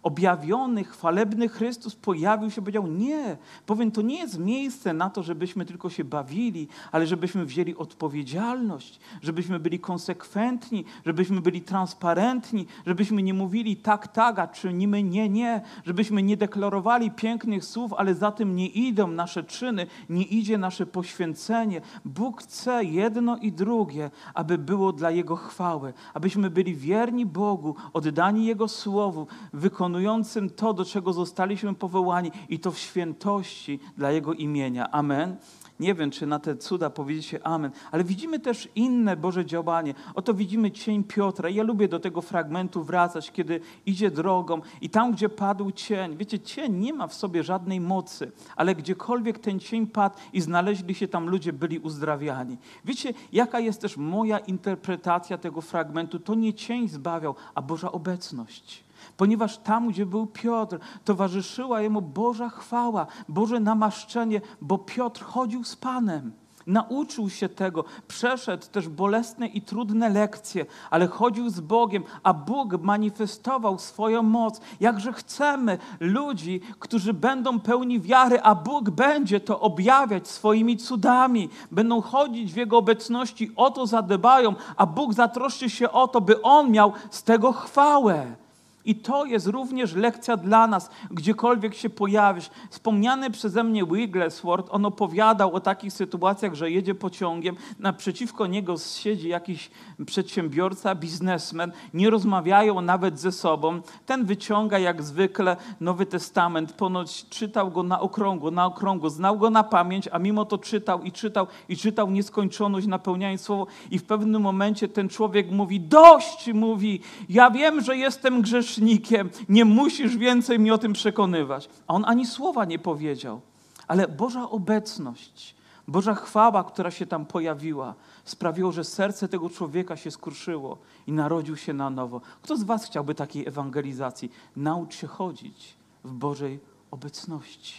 objawiony, 0.06 0.84
chwalebny 0.84 1.48
Chrystus 1.48 1.94
pojawił 1.96 2.50
się, 2.50 2.60
powiedział: 2.60 2.86
Nie, 2.86 3.36
powiem, 3.66 3.90
to 3.90 4.02
nie 4.02 4.18
jest 4.18 4.38
miejsce 4.38 4.92
na 4.92 5.10
to, 5.10 5.22
żebyśmy 5.22 5.64
tylko 5.64 5.90
się 5.90 6.04
bawili, 6.04 6.68
ale 6.92 7.06
żebyśmy 7.06 7.44
wzięli 7.44 7.76
odpowiedzialność, 7.76 9.00
żebyśmy 9.22 9.60
byli 9.60 9.80
konsekwentni, 9.80 10.84
żebyśmy 11.06 11.40
byli 11.40 11.60
transparentni, 11.60 12.66
żebyśmy 12.86 13.22
nie 13.22 13.34
mówili 13.34 13.76
tak, 13.76 14.08
tak, 14.08 14.38
a 14.38 14.46
czynimy 14.46 15.02
nie, 15.02 15.28
nie, 15.28 15.60
żebyśmy 15.86 16.22
nie 16.22 16.36
deklarowali 16.36 17.10
pięknych 17.10 17.64
słów, 17.64 17.92
ale 17.92 18.14
za 18.14 18.32
tym 18.32 18.56
nie 18.56 18.66
idą 18.66 19.06
nasze 19.06 19.44
czyny, 19.44 19.86
nie 20.08 20.24
idzie 20.24 20.58
nasze 20.58 20.86
poświęcenie. 20.86 21.80
Bóg 22.04 22.42
chce 22.42 22.84
jedno 22.84 23.36
i 23.36 23.52
drugie, 23.52 24.10
aby 24.34 24.58
było 24.58 24.92
dla 24.92 25.10
Jego 25.10 25.36
chwały, 25.36 25.92
abyśmy 26.14 26.50
byli 26.50 26.74
wierni 26.74 27.26
Bogu, 27.26 27.74
oddani 27.92 28.46
Jego 28.46 28.68
słowu, 28.68 29.26
wykonywali 29.52 29.95
wykonującym 29.96 30.50
to, 30.50 30.74
do 30.74 30.84
czego 30.84 31.12
zostaliśmy 31.12 31.74
powołani 31.74 32.30
i 32.48 32.58
to 32.58 32.70
w 32.70 32.78
świętości 32.78 33.80
dla 33.96 34.10
Jego 34.10 34.32
imienia. 34.32 34.90
Amen. 34.90 35.36
Nie 35.80 35.94
wiem, 35.94 36.10
czy 36.10 36.26
na 36.26 36.38
te 36.38 36.56
cuda 36.56 36.90
powiedzicie 36.90 37.46
amen, 37.46 37.70
ale 37.90 38.04
widzimy 38.04 38.40
też 38.40 38.68
inne 38.74 39.16
Boże 39.16 39.46
działanie. 39.46 39.94
Oto 40.14 40.34
widzimy 40.34 40.70
cień 40.70 41.04
Piotra. 41.04 41.48
Ja 41.48 41.62
lubię 41.62 41.88
do 41.88 42.00
tego 42.00 42.22
fragmentu 42.22 42.84
wracać, 42.84 43.32
kiedy 43.32 43.60
idzie 43.86 44.10
drogą 44.10 44.60
i 44.80 44.90
tam, 44.90 45.12
gdzie 45.12 45.28
padł 45.28 45.70
cień. 45.70 46.16
Wiecie, 46.16 46.40
cień 46.40 46.72
nie 46.72 46.92
ma 46.92 47.06
w 47.06 47.14
sobie 47.14 47.42
żadnej 47.42 47.80
mocy, 47.80 48.32
ale 48.56 48.74
gdziekolwiek 48.74 49.38
ten 49.38 49.60
cień 49.60 49.86
padł 49.86 50.16
i 50.32 50.40
znaleźli 50.40 50.94
się 50.94 51.08
tam 51.08 51.28
ludzie, 51.28 51.52
byli 51.52 51.78
uzdrawiani. 51.78 52.56
Wiecie, 52.84 53.12
jaka 53.32 53.60
jest 53.60 53.80
też 53.80 53.96
moja 53.96 54.38
interpretacja 54.38 55.38
tego 55.38 55.60
fragmentu? 55.60 56.18
To 56.18 56.34
nie 56.34 56.54
cień 56.54 56.88
zbawiał, 56.88 57.34
a 57.54 57.62
Boża 57.62 57.92
obecność 57.92 58.85
ponieważ 59.16 59.58
tam, 59.58 59.88
gdzie 59.88 60.06
był 60.06 60.26
Piotr, 60.26 60.78
towarzyszyła 61.04 61.80
jemu 61.80 62.02
Boża 62.02 62.48
chwała, 62.48 63.06
Boże 63.28 63.60
namaszczenie, 63.60 64.40
bo 64.60 64.78
Piotr 64.78 65.24
chodził 65.24 65.64
z 65.64 65.76
Panem. 65.76 66.32
Nauczył 66.66 67.30
się 67.30 67.48
tego, 67.48 67.84
przeszedł 68.08 68.66
też 68.72 68.88
bolesne 68.88 69.46
i 69.46 69.62
trudne 69.62 70.08
lekcje, 70.08 70.66
ale 70.90 71.06
chodził 71.06 71.50
z 71.50 71.60
Bogiem, 71.60 72.04
a 72.22 72.34
Bóg 72.34 72.82
manifestował 72.82 73.78
swoją 73.78 74.22
moc. 74.22 74.60
Jakże 74.80 75.12
chcemy 75.12 75.78
ludzi, 76.00 76.60
którzy 76.78 77.14
będą 77.14 77.60
pełni 77.60 78.00
wiary, 78.00 78.40
a 78.42 78.54
Bóg 78.54 78.90
będzie 78.90 79.40
to 79.40 79.60
objawiać 79.60 80.28
swoimi 80.28 80.76
cudami, 80.76 81.48
będą 81.70 82.00
chodzić 82.00 82.52
w 82.52 82.56
Jego 82.56 82.78
obecności, 82.78 83.50
o 83.56 83.70
to 83.70 83.86
zadbają, 83.86 84.54
a 84.76 84.86
Bóg 84.86 85.14
zatroszczy 85.14 85.70
się 85.70 85.90
o 85.90 86.08
to, 86.08 86.20
by 86.20 86.42
On 86.42 86.70
miał 86.70 86.92
z 87.10 87.22
tego 87.22 87.52
chwałę. 87.52 88.45
I 88.86 88.94
to 88.94 89.24
jest 89.24 89.46
również 89.46 89.94
lekcja 89.94 90.36
dla 90.36 90.66
nas, 90.66 90.90
gdziekolwiek 91.10 91.74
się 91.74 91.90
pojawisz. 91.90 92.50
Wspomniany 92.70 93.30
przeze 93.30 93.64
mnie 93.64 93.86
Wigglesworth, 93.86 94.68
on 94.74 94.86
opowiadał 94.86 95.54
o 95.54 95.60
takich 95.60 95.92
sytuacjach, 95.92 96.54
że 96.54 96.70
jedzie 96.70 96.94
pociągiem, 96.94 97.56
naprzeciwko 97.78 98.46
niego 98.46 98.76
siedzi 98.78 99.28
jakiś 99.28 99.70
przedsiębiorca, 100.06 100.94
biznesmen, 100.94 101.72
nie 101.94 102.10
rozmawiają 102.10 102.80
nawet 102.80 103.20
ze 103.20 103.32
sobą. 103.32 103.80
Ten 104.06 104.24
wyciąga 104.24 104.78
jak 104.78 105.02
zwykle 105.02 105.56
Nowy 105.80 106.06
Testament, 106.06 106.72
ponoć 106.72 107.28
czytał 107.28 107.70
go 107.70 107.82
na 107.82 108.00
okrągło, 108.00 108.50
na 108.50 108.66
okrągło, 108.66 109.10
znał 109.10 109.38
go 109.38 109.50
na 109.50 109.64
pamięć, 109.64 110.08
a 110.12 110.18
mimo 110.18 110.44
to 110.44 110.58
czytał 110.58 111.02
i 111.02 111.12
czytał 111.12 111.46
i 111.68 111.76
czytał 111.76 112.10
nieskończoność, 112.10 112.86
napełniając 112.86 113.40
słowo. 113.40 113.66
I 113.90 113.98
w 113.98 114.04
pewnym 114.04 114.42
momencie 114.42 114.88
ten 114.88 115.08
człowiek 115.08 115.50
mówi, 115.50 115.80
dość, 115.80 116.52
mówi, 116.54 117.00
ja 117.28 117.50
wiem, 117.50 117.80
że 117.80 117.96
jestem 117.96 118.42
grzeszny, 118.42 118.75
grzesznikiem, 118.76 119.30
nie 119.48 119.64
musisz 119.64 120.16
więcej 120.16 120.58
mi 120.58 120.70
o 120.70 120.78
tym 120.78 120.92
przekonywać. 120.92 121.68
A 121.86 121.94
on 121.94 122.04
ani 122.04 122.26
słowa 122.26 122.64
nie 122.64 122.78
powiedział. 122.78 123.40
Ale 123.88 124.08
Boża 124.08 124.50
obecność, 124.50 125.56
Boża 125.88 126.14
chwała, 126.14 126.64
która 126.64 126.90
się 126.90 127.06
tam 127.06 127.26
pojawiła, 127.26 127.94
sprawiło, 128.24 128.72
że 128.72 128.84
serce 128.84 129.28
tego 129.28 129.50
człowieka 129.50 129.96
się 129.96 130.10
skruszyło 130.10 130.78
i 131.06 131.12
narodził 131.12 131.56
się 131.56 131.72
na 131.72 131.90
nowo. 131.90 132.20
Kto 132.42 132.56
z 132.56 132.62
Was 132.62 132.84
chciałby 132.84 133.14
takiej 133.14 133.46
ewangelizacji? 133.46 134.32
Naucz 134.56 134.94
się 134.94 135.06
chodzić 135.06 135.74
w 136.04 136.12
Bożej 136.12 136.60
obecności. 136.90 137.74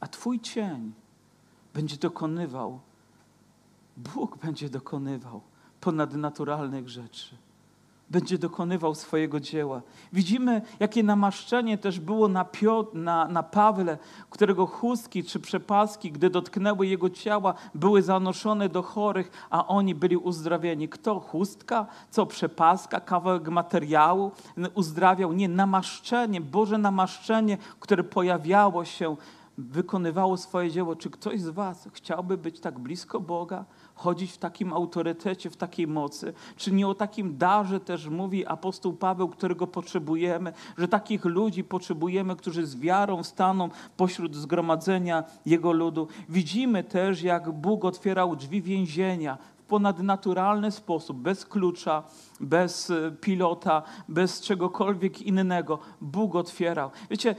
A 0.00 0.06
Twój 0.06 0.40
cień 0.40 0.92
będzie 1.74 1.96
dokonywał, 1.96 2.80
Bóg 3.96 4.38
będzie 4.38 4.70
dokonywał 4.70 5.40
ponadnaturalnych 5.80 6.88
rzeczy 6.88 7.36
będzie 8.10 8.38
dokonywał 8.38 8.94
swojego 8.94 9.40
dzieła. 9.40 9.82
Widzimy, 10.12 10.62
jakie 10.80 11.02
namaszczenie 11.02 11.78
też 11.78 12.00
było 12.00 12.28
na, 12.28 12.44
Piotr, 12.44 12.94
na, 12.94 13.28
na 13.28 13.42
Pawle, 13.42 13.98
którego 14.30 14.66
chustki 14.66 15.24
czy 15.24 15.40
przepaski, 15.40 16.12
gdy 16.12 16.30
dotknęły 16.30 16.86
jego 16.86 17.10
ciała, 17.10 17.54
były 17.74 18.02
zanoszone 18.02 18.68
do 18.68 18.82
chorych, 18.82 19.46
a 19.50 19.66
oni 19.66 19.94
byli 19.94 20.16
uzdrowieni. 20.16 20.88
Kto? 20.88 21.20
Chustka? 21.20 21.86
Co? 22.10 22.26
Przepaska? 22.26 23.00
Kawałek 23.00 23.48
materiału 23.48 24.30
uzdrawiał? 24.74 25.32
Nie, 25.32 25.48
namaszczenie, 25.48 26.40
Boże 26.40 26.78
namaszczenie, 26.78 27.58
które 27.80 28.04
pojawiało 28.04 28.84
się, 28.84 29.16
wykonywało 29.58 30.36
swoje 30.36 30.70
dzieło. 30.70 30.96
Czy 30.96 31.10
ktoś 31.10 31.40
z 31.40 31.48
was 31.48 31.88
chciałby 31.92 32.38
być 32.38 32.60
tak 32.60 32.78
blisko 32.78 33.20
Boga? 33.20 33.64
chodzić 33.96 34.32
w 34.32 34.38
takim 34.38 34.72
autorytecie, 34.72 35.50
w 35.50 35.56
takiej 35.56 35.86
mocy? 35.86 36.32
Czy 36.56 36.72
nie 36.72 36.88
o 36.88 36.94
takim 36.94 37.38
darze 37.38 37.80
też 37.80 38.08
mówi 38.08 38.46
apostoł 38.46 38.92
Paweł, 38.92 39.28
którego 39.28 39.66
potrzebujemy, 39.66 40.52
że 40.78 40.88
takich 40.88 41.24
ludzi 41.24 41.64
potrzebujemy, 41.64 42.36
którzy 42.36 42.66
z 42.66 42.76
wiarą 42.76 43.22
staną 43.22 43.68
pośród 43.96 44.36
zgromadzenia 44.36 45.24
Jego 45.46 45.72
ludu? 45.72 46.08
Widzimy 46.28 46.84
też, 46.84 47.22
jak 47.22 47.50
Bóg 47.50 47.84
otwierał 47.84 48.36
drzwi 48.36 48.62
więzienia, 48.62 49.38
ponadnaturalny 49.68 50.70
sposób, 50.70 51.16
bez 51.16 51.46
klucza, 51.46 52.02
bez 52.40 52.90
e, 52.90 53.12
pilota, 53.20 53.82
bez 54.08 54.40
czegokolwiek 54.40 55.22
innego. 55.22 55.78
Bóg 56.00 56.34
otwierał. 56.34 56.90
Wiecie, 57.10 57.34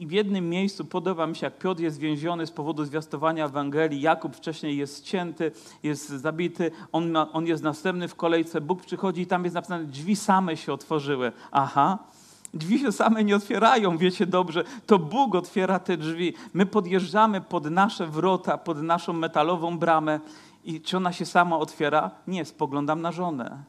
w 0.00 0.12
jednym 0.12 0.48
miejscu 0.48 0.84
podoba 0.84 1.26
mi 1.26 1.36
się, 1.36 1.46
jak 1.46 1.58
Piotr 1.58 1.82
jest 1.82 1.98
więziony 1.98 2.46
z 2.46 2.50
powodu 2.50 2.84
zwiastowania 2.84 3.44
Ewangelii, 3.44 4.00
Jakub 4.00 4.36
wcześniej 4.36 4.76
jest 4.76 5.06
ścięty, 5.06 5.52
jest 5.82 6.08
zabity, 6.08 6.70
on, 6.92 7.10
ma, 7.10 7.32
on 7.32 7.46
jest 7.46 7.62
następny 7.62 8.08
w 8.08 8.14
kolejce, 8.14 8.60
Bóg 8.60 8.80
przychodzi 8.80 9.22
i 9.22 9.26
tam 9.26 9.44
jest 9.44 9.54
napisane, 9.54 9.84
drzwi 9.84 10.16
same 10.16 10.56
się 10.56 10.72
otworzyły. 10.72 11.32
Aha, 11.52 11.98
Drzwi 12.54 12.78
się 12.78 12.92
same 12.92 13.24
nie 13.24 13.36
otwierają, 13.36 13.98
wiecie 13.98 14.26
dobrze. 14.26 14.64
To 14.86 14.98
Bóg 14.98 15.34
otwiera 15.34 15.78
te 15.78 15.96
drzwi. 15.96 16.34
My 16.54 16.66
podjeżdżamy 16.66 17.40
pod 17.40 17.70
nasze 17.70 18.06
wrota, 18.06 18.58
pod 18.58 18.82
naszą 18.82 19.12
metalową 19.12 19.78
bramę 19.78 20.20
i 20.64 20.80
czy 20.80 20.96
ona 20.96 21.12
się 21.12 21.26
sama 21.26 21.58
otwiera? 21.58 22.10
Nie, 22.26 22.44
spoglądam 22.44 23.02
na 23.02 23.12
żonę. 23.12 23.64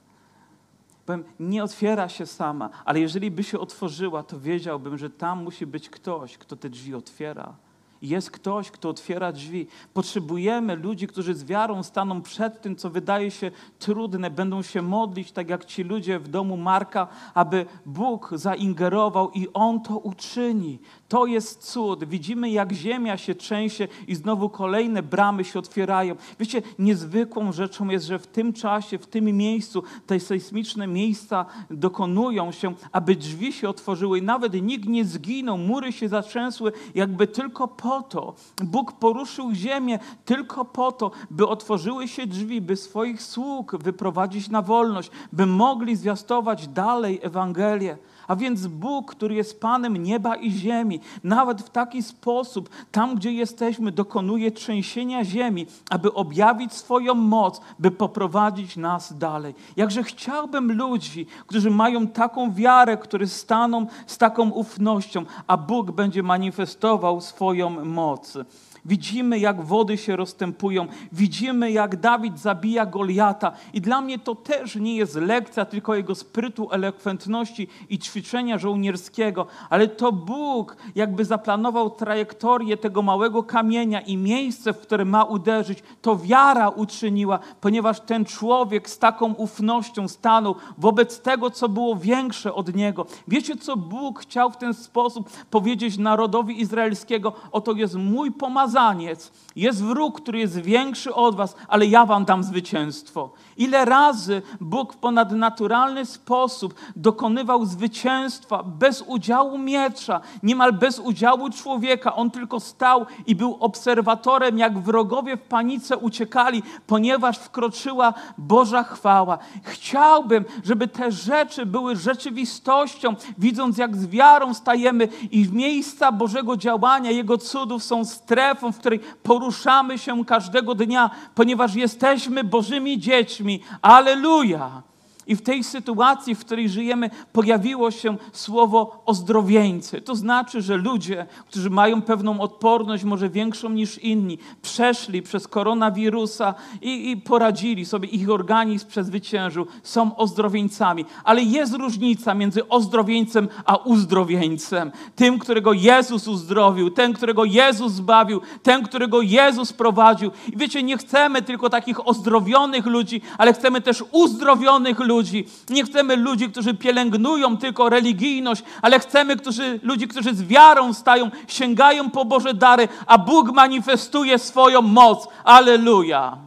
Powiem, 1.05 1.23
nie 1.39 1.63
otwiera 1.63 2.09
się 2.09 2.25
sama, 2.25 2.69
ale 2.85 2.99
jeżeli 2.99 3.31
by 3.31 3.43
się 3.43 3.59
otworzyła, 3.59 4.23
to 4.23 4.39
wiedziałbym, 4.39 4.97
że 4.97 5.09
tam 5.09 5.43
musi 5.43 5.65
być 5.67 5.89
ktoś, 5.89 6.37
kto 6.37 6.55
te 6.55 6.69
drzwi 6.69 6.95
otwiera. 6.95 7.55
Jest 8.01 8.31
ktoś, 8.31 8.71
kto 8.71 8.89
otwiera 8.89 9.31
drzwi. 9.31 9.67
Potrzebujemy 9.93 10.75
ludzi, 10.75 11.07
którzy 11.07 11.33
z 11.33 11.43
wiarą 11.43 11.83
staną 11.83 12.21
przed 12.21 12.61
tym, 12.61 12.75
co 12.75 12.89
wydaje 12.89 13.31
się 13.31 13.51
trudne, 13.79 14.29
będą 14.29 14.61
się 14.61 14.81
modlić, 14.81 15.31
tak 15.31 15.49
jak 15.49 15.65
ci 15.65 15.83
ludzie 15.83 16.19
w 16.19 16.27
domu 16.27 16.57
Marka, 16.57 17.07
aby 17.33 17.65
Bóg 17.85 18.29
zaingerował 18.33 19.31
i 19.31 19.47
On 19.53 19.81
to 19.81 19.97
uczyni. 19.97 20.79
To 21.07 21.25
jest 21.25 21.71
cud. 21.71 22.03
Widzimy, 22.03 22.49
jak 22.49 22.71
ziemia 22.71 23.17
się 23.17 23.35
trzęsie 23.35 23.87
i 24.07 24.15
znowu 24.15 24.49
kolejne 24.49 25.03
bramy 25.03 25.43
się 25.43 25.59
otwierają. 25.59 26.15
Wiecie, 26.39 26.61
niezwykłą 26.79 27.51
rzeczą 27.51 27.89
jest, 27.89 28.05
że 28.05 28.19
w 28.19 28.27
tym 28.27 28.53
czasie, 28.53 28.97
w 28.97 29.07
tym 29.07 29.25
miejscu, 29.25 29.83
te 30.07 30.19
sejsmiczne 30.19 30.87
miejsca 30.87 31.45
dokonują 31.69 32.51
się, 32.51 32.73
aby 32.91 33.15
drzwi 33.15 33.53
się 33.53 33.69
otworzyły 33.69 34.19
i 34.19 34.21
nawet 34.21 34.53
nikt 34.53 34.89
nie 34.89 35.05
zginął, 35.05 35.57
mury 35.57 35.91
się 35.91 36.09
zatrzęsły, 36.09 36.71
jakby 36.95 37.27
tylko 37.27 37.67
po 37.67 37.90
po 37.91 38.01
to. 38.01 38.33
Bóg 38.63 38.91
poruszył 38.91 39.53
ziemię 39.53 39.99
tylko 40.25 40.65
po 40.65 40.91
to, 40.91 41.11
by 41.31 41.47
otworzyły 41.47 42.07
się 42.07 42.27
drzwi, 42.27 42.61
by 42.61 42.75
swoich 42.75 43.21
sług 43.21 43.75
wyprowadzić 43.75 44.49
na 44.49 44.61
wolność, 44.61 45.11
by 45.31 45.45
mogli 45.45 45.95
zwiastować 45.95 46.67
dalej 46.67 47.19
Ewangelię. 47.21 47.97
A 48.31 48.35
więc 48.35 48.67
Bóg, 48.67 49.15
który 49.15 49.35
jest 49.35 49.61
Panem 49.61 49.97
nieba 49.97 50.35
i 50.35 50.51
ziemi, 50.51 50.99
nawet 51.23 51.61
w 51.61 51.69
taki 51.69 52.03
sposób, 52.03 52.69
tam 52.91 53.15
gdzie 53.15 53.31
jesteśmy, 53.31 53.91
dokonuje 53.91 54.51
trzęsienia 54.51 55.25
ziemi, 55.25 55.65
aby 55.89 56.13
objawić 56.13 56.73
swoją 56.73 57.13
moc, 57.15 57.61
by 57.79 57.91
poprowadzić 57.91 58.77
nas 58.77 59.17
dalej. 59.17 59.55
Jakże 59.75 60.03
chciałbym 60.03 60.71
ludzi, 60.71 61.25
którzy 61.47 61.71
mają 61.71 62.07
taką 62.07 62.53
wiarę, 62.53 62.97
którzy 62.97 63.27
staną 63.27 63.85
z 64.07 64.17
taką 64.17 64.49
ufnością, 64.49 65.25
a 65.47 65.57
Bóg 65.57 65.91
będzie 65.91 66.23
manifestował 66.23 67.21
swoją 67.21 67.85
moc. 67.85 68.37
Widzimy, 68.85 69.39
jak 69.39 69.61
wody 69.61 69.97
się 69.97 70.15
rozstępują. 70.15 70.87
Widzimy, 71.11 71.71
jak 71.71 71.95
Dawid 71.95 72.39
zabija 72.39 72.85
Goliata. 72.85 73.51
I 73.73 73.81
dla 73.81 74.01
mnie 74.01 74.19
to 74.19 74.35
też 74.35 74.75
nie 74.75 74.95
jest 74.95 75.15
lekcja 75.15 75.65
tylko 75.65 75.95
jego 75.95 76.15
sprytu, 76.15 76.71
elokwentności 76.71 77.67
i 77.89 77.99
ćwiczenia 77.99 78.57
żołnierskiego, 78.57 79.47
ale 79.69 79.87
to 79.87 80.11
Bóg 80.11 80.77
jakby 80.95 81.25
zaplanował 81.25 81.89
trajektorię 81.89 82.77
tego 82.77 83.01
małego 83.01 83.43
kamienia 83.43 84.01
i 84.01 84.17
miejsce, 84.17 84.73
w 84.73 84.79
które 84.79 85.05
ma 85.05 85.23
uderzyć. 85.23 85.83
To 86.01 86.17
wiara 86.17 86.69
uczyniła, 86.69 87.39
ponieważ 87.61 87.99
ten 87.99 88.25
człowiek 88.25 88.89
z 88.89 88.99
taką 88.99 89.33
ufnością 89.33 90.07
stanął 90.07 90.55
wobec 90.77 91.21
tego, 91.21 91.49
co 91.49 91.69
było 91.69 91.95
większe 91.95 92.53
od 92.53 92.75
niego. 92.75 93.05
Wiecie, 93.27 93.55
co 93.55 93.77
Bóg 93.77 94.19
chciał 94.19 94.51
w 94.51 94.57
ten 94.57 94.73
sposób 94.73 95.29
powiedzieć 95.49 95.97
narodowi 95.97 96.61
izraelskiego? 96.61 97.33
Oto 97.51 97.71
jest 97.71 97.95
mój 97.95 98.31
pomazany 98.31 98.70
pomazaniec, 98.71 99.31
jest 99.55 99.83
wróg, 99.83 100.21
który 100.21 100.39
jest 100.39 100.57
większy 100.57 101.13
od 101.13 101.35
was, 101.35 101.55
ale 101.67 101.85
ja 101.85 102.05
wam 102.05 102.25
dam 102.25 102.43
zwycięstwo. 102.43 103.29
Ile 103.61 103.85
razy 103.85 104.41
Bóg 104.61 104.93
w 104.93 104.97
ponadnaturalny 104.97 106.05
sposób 106.05 106.73
dokonywał 106.95 107.65
zwycięstwa 107.65 108.63
bez 108.63 109.01
udziału 109.01 109.57
miecza, 109.57 110.21
niemal 110.43 110.73
bez 110.73 110.99
udziału 110.99 111.49
człowieka. 111.49 112.15
On 112.15 112.31
tylko 112.31 112.59
stał 112.59 113.05
i 113.27 113.35
był 113.35 113.57
obserwatorem, 113.59 114.57
jak 114.57 114.79
wrogowie 114.79 115.37
w 115.37 115.41
panice 115.41 115.97
uciekali, 115.97 116.63
ponieważ 116.87 117.37
wkroczyła 117.37 118.13
Boża 118.37 118.83
chwała. 118.83 119.37
Chciałbym, 119.63 120.45
żeby 120.63 120.87
te 120.87 121.11
rzeczy 121.11 121.65
były 121.65 121.95
rzeczywistością, 121.95 123.15
widząc 123.37 123.77
jak 123.77 123.97
z 123.97 124.07
wiarą 124.07 124.53
stajemy 124.53 125.07
i 125.31 125.49
miejsca 125.51 126.11
Bożego 126.11 126.57
działania, 126.57 127.11
Jego 127.11 127.37
cudów 127.37 127.83
są 127.83 128.05
strefą, 128.05 128.71
w 128.71 128.79
której 128.79 128.99
poruszamy 129.23 129.97
się 129.97 130.25
każdego 130.25 130.75
dnia, 130.75 131.09
ponieważ 131.35 131.75
jesteśmy 131.75 132.43
Bożymi 132.43 132.99
dziećmi 132.99 133.50
Aleluja! 133.81 134.83
I 135.27 135.35
w 135.35 135.41
tej 135.41 135.63
sytuacji, 135.63 136.35
w 136.35 136.39
której 136.39 136.69
żyjemy, 136.69 137.09
pojawiło 137.33 137.91
się 137.91 138.17
słowo 138.33 139.03
ozdrowieńcy. 139.05 140.01
To 140.01 140.15
znaczy, 140.15 140.61
że 140.61 140.77
ludzie, 140.77 141.25
którzy 141.47 141.69
mają 141.69 142.01
pewną 142.01 142.39
odporność, 142.41 143.03
może 143.03 143.29
większą 143.29 143.69
niż 143.69 143.97
inni, 143.97 144.37
przeszli 144.61 145.21
przez 145.21 145.47
koronawirusa 145.47 146.53
i, 146.81 147.11
i 147.11 147.17
poradzili 147.17 147.85
sobie, 147.85 148.09
ich 148.09 148.29
organizm 148.29 148.87
przezwyciężył, 148.87 149.67
są 149.83 150.15
ozdrowieńcami. 150.15 151.05
Ale 151.23 151.43
jest 151.43 151.73
różnica 151.73 152.33
między 152.33 152.67
ozdrowieńcem 152.67 153.47
a 153.65 153.75
uzdrowieńcem. 153.75 154.91
Tym, 155.15 155.39
którego 155.39 155.73
Jezus 155.73 156.27
uzdrowił, 156.27 156.89
ten, 156.89 157.13
którego 157.13 157.45
Jezus 157.45 157.93
zbawił, 157.93 158.41
ten, 158.63 158.83
którego 158.83 159.21
Jezus 159.21 159.73
prowadził. 159.73 160.31
I 160.53 160.57
wiecie, 160.57 160.83
nie 160.83 160.97
chcemy 160.97 161.41
tylko 161.41 161.69
takich 161.69 162.07
ozdrowionych 162.07 162.85
ludzi, 162.85 163.21
ale 163.37 163.53
chcemy 163.53 163.81
też 163.81 164.03
uzdrowionych 164.11 164.99
ludzi 164.99 165.10
ludzi. 165.11 165.47
Nie 165.69 165.83
chcemy 165.83 166.15
ludzi, 166.15 166.49
którzy 166.49 166.73
pielęgnują 166.73 167.57
tylko 167.57 167.89
religijność, 167.89 168.63
ale 168.81 168.99
chcemy 168.99 169.35
którzy, 169.35 169.79
ludzi, 169.83 170.07
którzy 170.07 170.35
z 170.35 170.43
wiarą 170.43 170.93
stają, 170.93 171.31
sięgają 171.47 172.09
po 172.09 172.25
Boże 172.25 172.53
dary, 172.53 172.87
a 173.07 173.17
Bóg 173.17 173.51
manifestuje 173.51 174.39
swoją 174.39 174.81
moc. 174.81 175.27
Aleluja. 175.43 176.37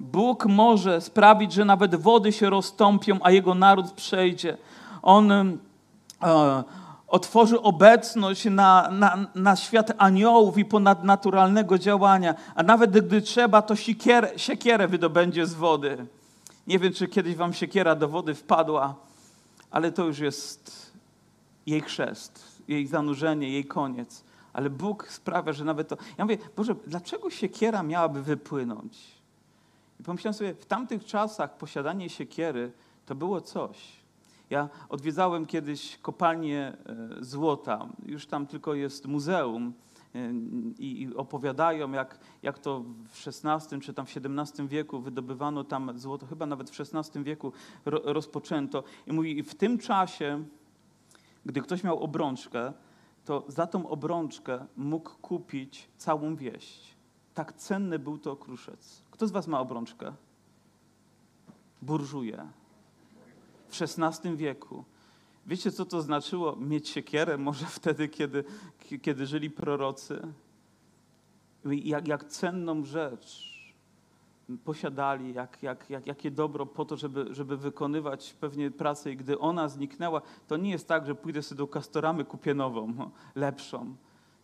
Bóg 0.00 0.46
może 0.46 1.00
sprawić, 1.00 1.52
że 1.52 1.64
nawet 1.64 1.96
wody 1.96 2.32
się 2.32 2.50
rozstąpią, 2.50 3.18
a 3.22 3.30
Jego 3.30 3.54
naród 3.54 3.90
przejdzie. 3.92 4.56
On 5.02 5.32
e, 5.32 5.54
otworzy 7.08 7.60
obecność 7.62 8.44
na, 8.44 8.88
na, 8.90 9.26
na 9.34 9.56
świat 9.56 9.92
aniołów 9.98 10.58
i 10.58 10.64
ponadnaturalnego 10.64 11.78
działania, 11.78 12.34
a 12.54 12.62
nawet 12.62 13.06
gdy 13.06 13.22
trzeba, 13.22 13.62
to 13.62 13.76
siekierę, 13.76 14.32
siekierę 14.36 14.88
wydobędzie 14.88 15.46
z 15.46 15.54
wody. 15.54 16.06
Nie 16.66 16.78
wiem, 16.78 16.92
czy 16.92 17.08
kiedyś 17.08 17.34
wam 17.34 17.52
siekiera 17.52 17.94
do 17.94 18.08
wody 18.08 18.34
wpadła, 18.34 18.94
ale 19.70 19.92
to 19.92 20.04
już 20.04 20.18
jest 20.18 20.92
jej 21.66 21.80
chrzest, 21.80 22.62
jej 22.68 22.86
zanurzenie, 22.86 23.50
jej 23.50 23.64
koniec. 23.64 24.24
Ale 24.52 24.70
Bóg 24.70 25.08
sprawia, 25.10 25.52
że 25.52 25.64
nawet 25.64 25.88
to. 25.88 25.96
Ja 26.18 26.24
mówię, 26.24 26.38
Boże, 26.56 26.74
dlaczego 26.86 27.30
siekiera 27.30 27.82
miałaby 27.82 28.22
wypłynąć? 28.22 28.98
I 30.00 30.02
pomyślałem 30.02 30.34
sobie, 30.34 30.54
w 30.54 30.66
tamtych 30.66 31.04
czasach 31.04 31.56
posiadanie 31.56 32.10
siekiery 32.10 32.72
to 33.06 33.14
było 33.14 33.40
coś. 33.40 34.04
Ja 34.50 34.68
odwiedzałem 34.88 35.46
kiedyś 35.46 35.98
kopalnię 36.02 36.76
e, 36.86 37.24
złota. 37.24 37.88
Już 38.06 38.26
tam 38.26 38.46
tylko 38.46 38.74
jest 38.74 39.06
muzeum 39.06 39.72
i 40.78 41.10
opowiadają, 41.16 41.92
jak, 41.92 42.18
jak 42.42 42.58
to 42.58 42.84
w 43.08 43.28
XVI 43.28 43.80
czy 43.80 43.94
tam 43.94 44.06
w 44.06 44.16
XVII 44.16 44.68
wieku 44.68 45.00
wydobywano 45.00 45.64
tam 45.64 45.98
złoto, 45.98 46.26
chyba 46.26 46.46
nawet 46.46 46.70
w 46.70 46.80
XVI 46.80 47.24
wieku 47.24 47.52
ro, 47.84 48.00
rozpoczęto. 48.04 48.84
I 49.06 49.12
mówi, 49.12 49.42
w 49.42 49.54
tym 49.54 49.78
czasie, 49.78 50.44
gdy 51.46 51.60
ktoś 51.60 51.84
miał 51.84 51.98
obrączkę, 51.98 52.72
to 53.24 53.44
za 53.48 53.66
tą 53.66 53.88
obrączkę 53.88 54.66
mógł 54.76 55.10
kupić 55.10 55.88
całą 55.96 56.36
wieść. 56.36 56.96
Tak 57.34 57.52
cenny 57.52 57.98
był 57.98 58.18
to 58.18 58.36
kruszec. 58.36 59.02
Kto 59.10 59.26
z 59.26 59.30
was 59.30 59.46
ma 59.46 59.60
obrączkę? 59.60 60.12
Burżuje. 61.82 62.46
W 63.68 63.82
XVI 63.82 64.36
wieku. 64.36 64.84
Wiecie, 65.46 65.72
co 65.72 65.84
to 65.84 66.02
znaczyło 66.02 66.56
mieć 66.56 66.88
siekierę 66.88 67.38
może 67.38 67.66
wtedy, 67.80 68.08
kiedy, 68.08 68.44
kiedy 69.02 69.26
żyli 69.26 69.50
prorocy? 69.50 70.32
Jak, 71.64 72.08
jak 72.08 72.24
cenną 72.24 72.84
rzecz 72.84 73.54
posiadali, 74.64 75.34
jak, 75.34 75.62
jak, 75.62 75.90
jak, 75.90 76.06
jakie 76.06 76.30
dobro 76.30 76.66
po 76.66 76.84
to, 76.84 76.96
żeby, 76.96 77.34
żeby 77.34 77.56
wykonywać 77.56 78.36
pewnie 78.40 78.70
pracę 78.70 79.12
i 79.12 79.16
gdy 79.16 79.38
ona 79.38 79.68
zniknęła, 79.68 80.22
to 80.48 80.56
nie 80.56 80.70
jest 80.70 80.88
tak, 80.88 81.06
że 81.06 81.14
pójdę 81.14 81.42
sobie 81.42 81.58
do 81.58 81.66
kastoramy, 81.66 82.24
kupię 82.24 82.54
nową, 82.54 83.10
lepszą 83.34 83.96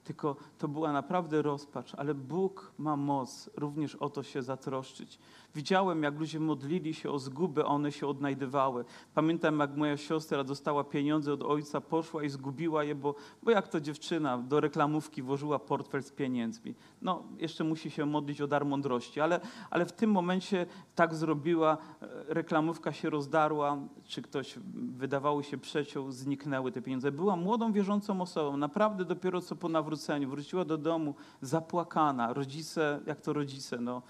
tylko 0.05 0.37
to 0.59 0.69
była 0.69 0.93
naprawdę 0.93 1.43
rozpacz, 1.43 1.95
ale 1.95 2.15
Bóg 2.15 2.73
ma 2.79 2.97
moc 2.97 3.51
również 3.57 3.95
o 3.95 4.11
to 4.11 4.23
się 4.23 4.43
zatroszczyć. 4.43 5.19
Widziałem, 5.55 6.03
jak 6.03 6.19
ludzie 6.19 6.41
modlili 6.41 6.95
się 6.95 7.11
o 7.11 7.19
zgubę, 7.19 7.65
one 7.65 7.93
się 7.93 8.07
odnajdywały. 8.07 8.85
Pamiętam, 9.15 9.59
jak 9.59 9.77
moja 9.77 9.97
siostra 9.97 10.45
dostała 10.45 10.85
pieniądze 10.85 11.33
od 11.33 11.43
ojca, 11.43 11.81
poszła 11.81 12.25
i 12.25 12.29
zgubiła 12.29 12.85
je, 12.85 12.95
bo, 12.95 13.15
bo 13.43 13.51
jak 13.51 13.69
to 13.69 13.81
dziewczyna 13.81 14.39
do 14.39 14.61
reklamówki 14.61 15.23
włożyła 15.23 15.59
portfel 15.59 16.03
z 16.03 16.13
pieniędzmi. 16.13 16.75
No, 17.03 17.23
jeszcze 17.39 17.65
musi 17.65 17.91
się 17.91 18.07
modlić 18.07 18.41
o 18.41 18.47
dar 18.47 18.67
mądrości, 18.67 19.21
ale, 19.21 19.41
ale 19.71 19.87
w 19.87 19.93
tym 19.93 20.11
momencie 20.11 20.67
tak 20.95 21.15
zrobiła, 21.15 21.79
e, 22.03 22.09
reklamówka 22.29 22.93
się 22.93 23.11
rozdarła, 23.11 23.79
czy 24.05 24.23
ktoś 24.23 24.59
wydawało 24.75 25.43
się 25.43 25.59
przeciął, 25.59 26.13
zniknęły 26.13 26.73
te 26.73 26.83
pieniądze. 26.83 27.13
Była 27.13 27.37
młodą, 27.37 27.73
wierzącą 27.73 28.21
osobą, 28.21 28.57
naprawdę 28.57 29.05
dopiero 29.05 29.41
co 29.41 29.57
po 29.57 29.69
nawróceniu, 29.69 30.29
wróciła 30.29 30.65
do 30.65 30.79
domu 30.79 31.15
zapłakana. 31.41 32.33
Rodzice, 32.33 33.01
jak 33.07 33.21
to 33.21 33.33
rodzice, 33.33 33.79
no, 33.81 34.03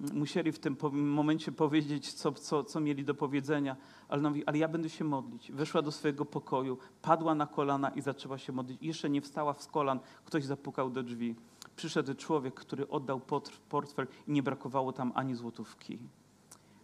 musieli 0.00 0.52
w 0.52 0.58
tym 0.58 0.76
momencie 0.92 1.52
powiedzieć, 1.52 2.12
co, 2.12 2.32
co, 2.32 2.64
co 2.64 2.80
mieli 2.80 3.04
do 3.04 3.14
powiedzenia, 3.14 3.76
ale 4.08 4.22
mówi, 4.22 4.46
ale 4.46 4.58
ja 4.58 4.68
będę 4.68 4.88
się 4.88 5.04
modlić. 5.04 5.52
Weszła 5.52 5.82
do 5.82 5.92
swojego 5.92 6.24
pokoju, 6.24 6.78
padła 7.02 7.34
na 7.34 7.46
kolana 7.46 7.88
i 7.88 8.00
zaczęła 8.00 8.38
się 8.38 8.52
modlić. 8.52 8.82
Jeszcze 8.82 9.10
nie 9.10 9.20
wstała 9.20 9.54
z 9.54 9.66
kolan, 9.66 10.00
ktoś 10.24 10.44
zapukał 10.44 10.90
do 10.90 11.02
drzwi. 11.02 11.34
Przyszedł 11.76 12.14
człowiek, 12.14 12.54
który 12.54 12.88
oddał 12.88 13.20
portfel 13.68 14.06
i 14.26 14.32
nie 14.32 14.42
brakowało 14.42 14.92
tam 14.92 15.12
ani 15.14 15.34
złotówki. 15.34 15.98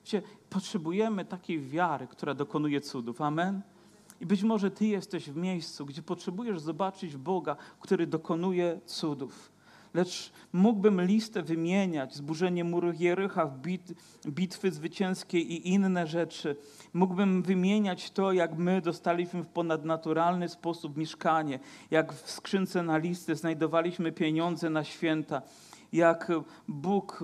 Wiecie, 0.04 0.22
potrzebujemy 0.50 1.24
takiej 1.24 1.60
wiary, 1.60 2.06
która 2.06 2.34
dokonuje 2.34 2.80
cudów. 2.80 3.20
Amen? 3.20 3.60
I 4.20 4.26
być 4.26 4.42
może 4.42 4.70
Ty 4.70 4.86
jesteś 4.86 5.30
w 5.30 5.36
miejscu, 5.36 5.86
gdzie 5.86 6.02
potrzebujesz 6.02 6.60
zobaczyć 6.60 7.16
Boga, 7.16 7.56
który 7.80 8.06
dokonuje 8.06 8.80
cudów. 8.86 9.53
Lecz 9.94 10.32
mógłbym 10.52 11.00
listę 11.00 11.42
wymieniać, 11.42 12.14
zburzenie 12.14 12.64
muru 12.64 12.92
Jericha, 12.98 13.46
bit, 13.46 13.92
bitwy 14.26 14.70
zwycięskie 14.70 15.38
i 15.38 15.68
inne 15.68 16.06
rzeczy. 16.06 16.56
Mógłbym 16.92 17.42
wymieniać 17.42 18.10
to, 18.10 18.32
jak 18.32 18.58
my 18.58 18.80
dostaliśmy 18.80 19.42
w 19.42 19.46
ponadnaturalny 19.46 20.48
sposób 20.48 20.96
mieszkanie, 20.96 21.58
jak 21.90 22.12
w 22.12 22.30
skrzynce 22.30 22.82
na 22.82 22.98
listy 22.98 23.36
znajdowaliśmy 23.36 24.12
pieniądze 24.12 24.70
na 24.70 24.84
święta, 24.84 25.42
jak 25.92 26.32
Bóg 26.68 27.20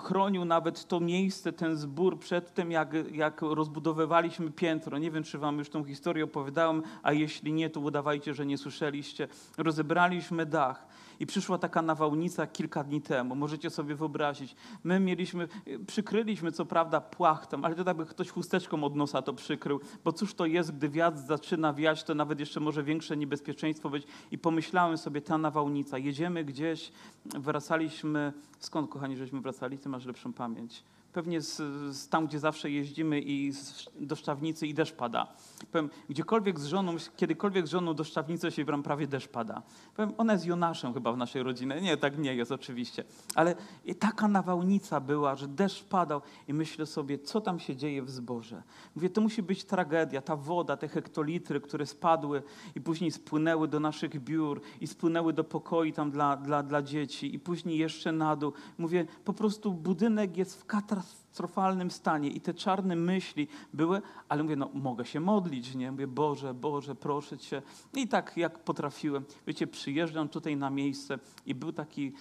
chronił 0.00 0.44
nawet 0.44 0.88
to 0.88 1.00
miejsce, 1.00 1.52
ten 1.52 1.76
zbór 1.76 2.18
przed 2.18 2.54
tym, 2.54 2.70
jak, 2.70 2.94
jak 3.12 3.42
rozbudowywaliśmy 3.42 4.50
piętro. 4.50 4.98
Nie 4.98 5.10
wiem, 5.10 5.22
czy 5.22 5.38
wam 5.38 5.58
już 5.58 5.68
tą 5.68 5.84
historię 5.84 6.24
opowiadałem, 6.24 6.82
a 7.02 7.12
jeśli 7.12 7.52
nie, 7.52 7.70
to 7.70 7.80
udawajcie, 7.80 8.34
że 8.34 8.46
nie 8.46 8.58
słyszeliście. 8.58 9.28
Rozebraliśmy 9.58 10.46
dach 10.46 10.86
i 11.20 11.26
przyszła 11.26 11.58
taka 11.58 11.82
nawałnica 11.82 12.46
kilka 12.46 12.84
dni 12.84 13.02
temu. 13.02 13.34
Możecie 13.34 13.70
sobie 13.70 13.94
wyobrazić. 13.94 14.56
My 14.84 15.00
mieliśmy, 15.00 15.48
przykryliśmy 15.86 16.52
co 16.52 16.66
prawda 16.66 17.00
płachtą, 17.00 17.64
ale 17.64 17.74
to 17.74 17.84
tak 17.84 17.96
by 17.96 18.06
ktoś 18.06 18.30
chusteczką 18.30 18.84
od 18.84 18.96
nosa 18.96 19.22
to 19.22 19.34
przykrył, 19.34 19.80
bo 20.04 20.12
cóż 20.12 20.34
to 20.34 20.46
jest, 20.46 20.76
gdy 20.76 20.88
wiatr 20.88 21.18
zaczyna 21.18 21.72
wiać, 21.72 22.04
to 22.04 22.14
nawet 22.14 22.40
jeszcze 22.40 22.60
może 22.60 22.82
większe 22.82 23.16
niebezpieczeństwo 23.16 23.90
być. 23.90 24.06
I 24.30 24.38
pomyślałem 24.38 24.98
sobie, 24.98 25.20
ta 25.20 25.38
nawałnica, 25.38 25.98
jedziemy 25.98 26.44
gdzieś, 26.44 26.92
wracaliśmy, 27.24 28.32
skąd 28.58 28.90
kochani, 28.90 29.16
żeśmy 29.16 29.40
wracali, 29.40 29.78
ty 29.78 29.88
masz 29.88 30.06
lepszą 30.06 30.32
pamięć 30.32 30.82
pewnie 31.16 31.40
z, 31.40 31.56
z, 31.96 32.08
tam, 32.08 32.26
gdzie 32.26 32.38
zawsze 32.38 32.70
jeździmy 32.70 33.20
i 33.20 33.52
z, 33.52 33.88
do 34.00 34.16
Szczawnicy 34.16 34.66
i 34.66 34.74
deszcz 34.74 34.94
pada. 34.94 35.26
Powiem, 35.72 35.90
gdziekolwiek 36.08 36.60
z 36.60 36.66
żoną, 36.66 36.96
kiedykolwiek 37.16 37.66
z 37.66 37.70
żoną 37.70 37.94
do 37.94 38.04
Szczawnicy 38.04 38.50
się 38.50 38.64
wram 38.64 38.82
prawie 38.82 39.06
deszcz 39.06 39.28
pada. 39.28 39.62
Powiem, 39.96 40.12
ona 40.18 40.32
jest 40.32 40.46
Jonaszem 40.46 40.94
chyba 40.94 41.05
w 41.12 41.16
naszej 41.16 41.42
rodzinie. 41.42 41.80
Nie, 41.80 41.96
tak 41.96 42.18
nie 42.18 42.34
jest 42.34 42.52
oczywiście. 42.52 43.04
Ale 43.34 43.54
taka 43.98 44.28
nawałnica 44.28 45.00
była, 45.00 45.36
że 45.36 45.48
deszcz 45.48 45.84
padał 45.84 46.20
i 46.48 46.54
myślę 46.54 46.86
sobie, 46.86 47.18
co 47.18 47.40
tam 47.40 47.58
się 47.58 47.76
dzieje 47.76 48.02
w 48.02 48.10
zborze. 48.10 48.62
Mówię, 48.96 49.10
to 49.10 49.20
musi 49.20 49.42
być 49.42 49.64
tragedia. 49.64 50.22
Ta 50.22 50.36
woda, 50.36 50.76
te 50.76 50.88
hektolitry, 50.88 51.60
które 51.60 51.86
spadły 51.86 52.42
i 52.74 52.80
później 52.80 53.10
spłynęły 53.10 53.68
do 53.68 53.80
naszych 53.80 54.20
biur 54.20 54.60
i 54.80 54.86
spłynęły 54.86 55.32
do 55.32 55.44
pokoi 55.44 55.92
tam 55.92 56.10
dla, 56.10 56.36
dla, 56.36 56.62
dla 56.62 56.82
dzieci 56.82 57.34
i 57.34 57.38
później 57.38 57.78
jeszcze 57.78 58.12
na 58.12 58.36
dół. 58.36 58.52
Mówię, 58.78 59.06
po 59.24 59.32
prostu 59.32 59.74
budynek 59.74 60.36
jest 60.36 60.60
w 60.60 60.64
katastrofie 60.64 61.25
katastrofalnym 61.36 61.90
stanie 61.90 62.28
i 62.28 62.40
te 62.40 62.54
czarne 62.54 62.96
myśli 62.96 63.48
były, 63.72 64.02
ale 64.28 64.42
mówię, 64.42 64.56
no 64.56 64.70
mogę 64.74 65.04
się 65.04 65.20
modlić, 65.20 65.74
nie? 65.74 65.92
Mówię, 65.92 66.06
Boże, 66.06 66.54
Boże, 66.54 66.94
proszę 66.94 67.38
Cię. 67.38 67.62
I 67.94 68.08
tak 68.08 68.36
jak 68.36 68.58
potrafiłem, 68.64 69.24
wiecie, 69.46 69.66
przyjeżdżam 69.66 70.28
tutaj 70.28 70.56
na 70.56 70.70
miejsce 70.70 71.18
i 71.46 71.54
był 71.54 71.72
taki 71.72 72.12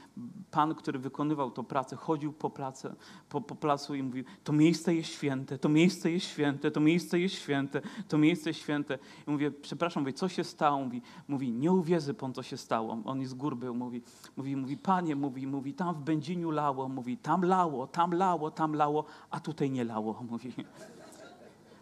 pan, 0.51 0.75
który 0.75 0.99
wykonywał 0.99 1.51
tą 1.51 1.63
pracę, 1.63 1.95
chodził 1.95 2.33
po, 2.33 2.49
place, 2.49 2.95
po, 3.29 3.41
po 3.41 3.55
placu 3.55 3.95
i 3.95 4.03
mówił, 4.03 4.23
to 4.43 4.53
miejsce 4.53 4.95
jest 4.95 5.09
święte, 5.09 5.57
to 5.57 5.69
miejsce 5.69 6.11
jest 6.11 6.25
święte, 6.25 6.71
to 6.71 6.79
miejsce 6.79 7.19
jest 7.19 7.35
święte, 7.35 7.81
to 8.07 8.17
miejsce 8.17 8.49
jest 8.49 8.59
święte. 8.59 8.99
I 9.27 9.31
mówię, 9.31 9.51
przepraszam, 9.51 10.03
mówię, 10.03 10.13
co 10.13 10.29
się 10.29 10.43
stało? 10.43 10.79
Mówi, 10.83 11.01
mówi 11.27 11.51
nie 11.51 11.71
uwierzy 11.71 12.13
Pan, 12.13 12.33
co 12.33 12.43
się 12.43 12.57
stało. 12.57 12.97
On 13.05 13.25
z 13.25 13.33
gór 13.33 13.57
był, 13.57 13.75
mówi, 13.75 14.01
mówi, 14.37 14.55
mówi, 14.55 14.77
Panie, 14.77 15.15
mówi, 15.15 15.47
mówi, 15.47 15.73
tam 15.73 15.95
w 15.95 15.99
Będziniu 15.99 16.51
lało, 16.51 16.89
mówi, 16.89 17.17
tam 17.17 17.45
lało, 17.45 17.87
tam 17.87 18.13
lało, 18.13 18.51
tam 18.51 18.75
lało, 18.75 19.04
a 19.29 19.39
tutaj 19.39 19.71
nie 19.71 19.83
lało, 19.83 20.23
mówi. 20.31 20.53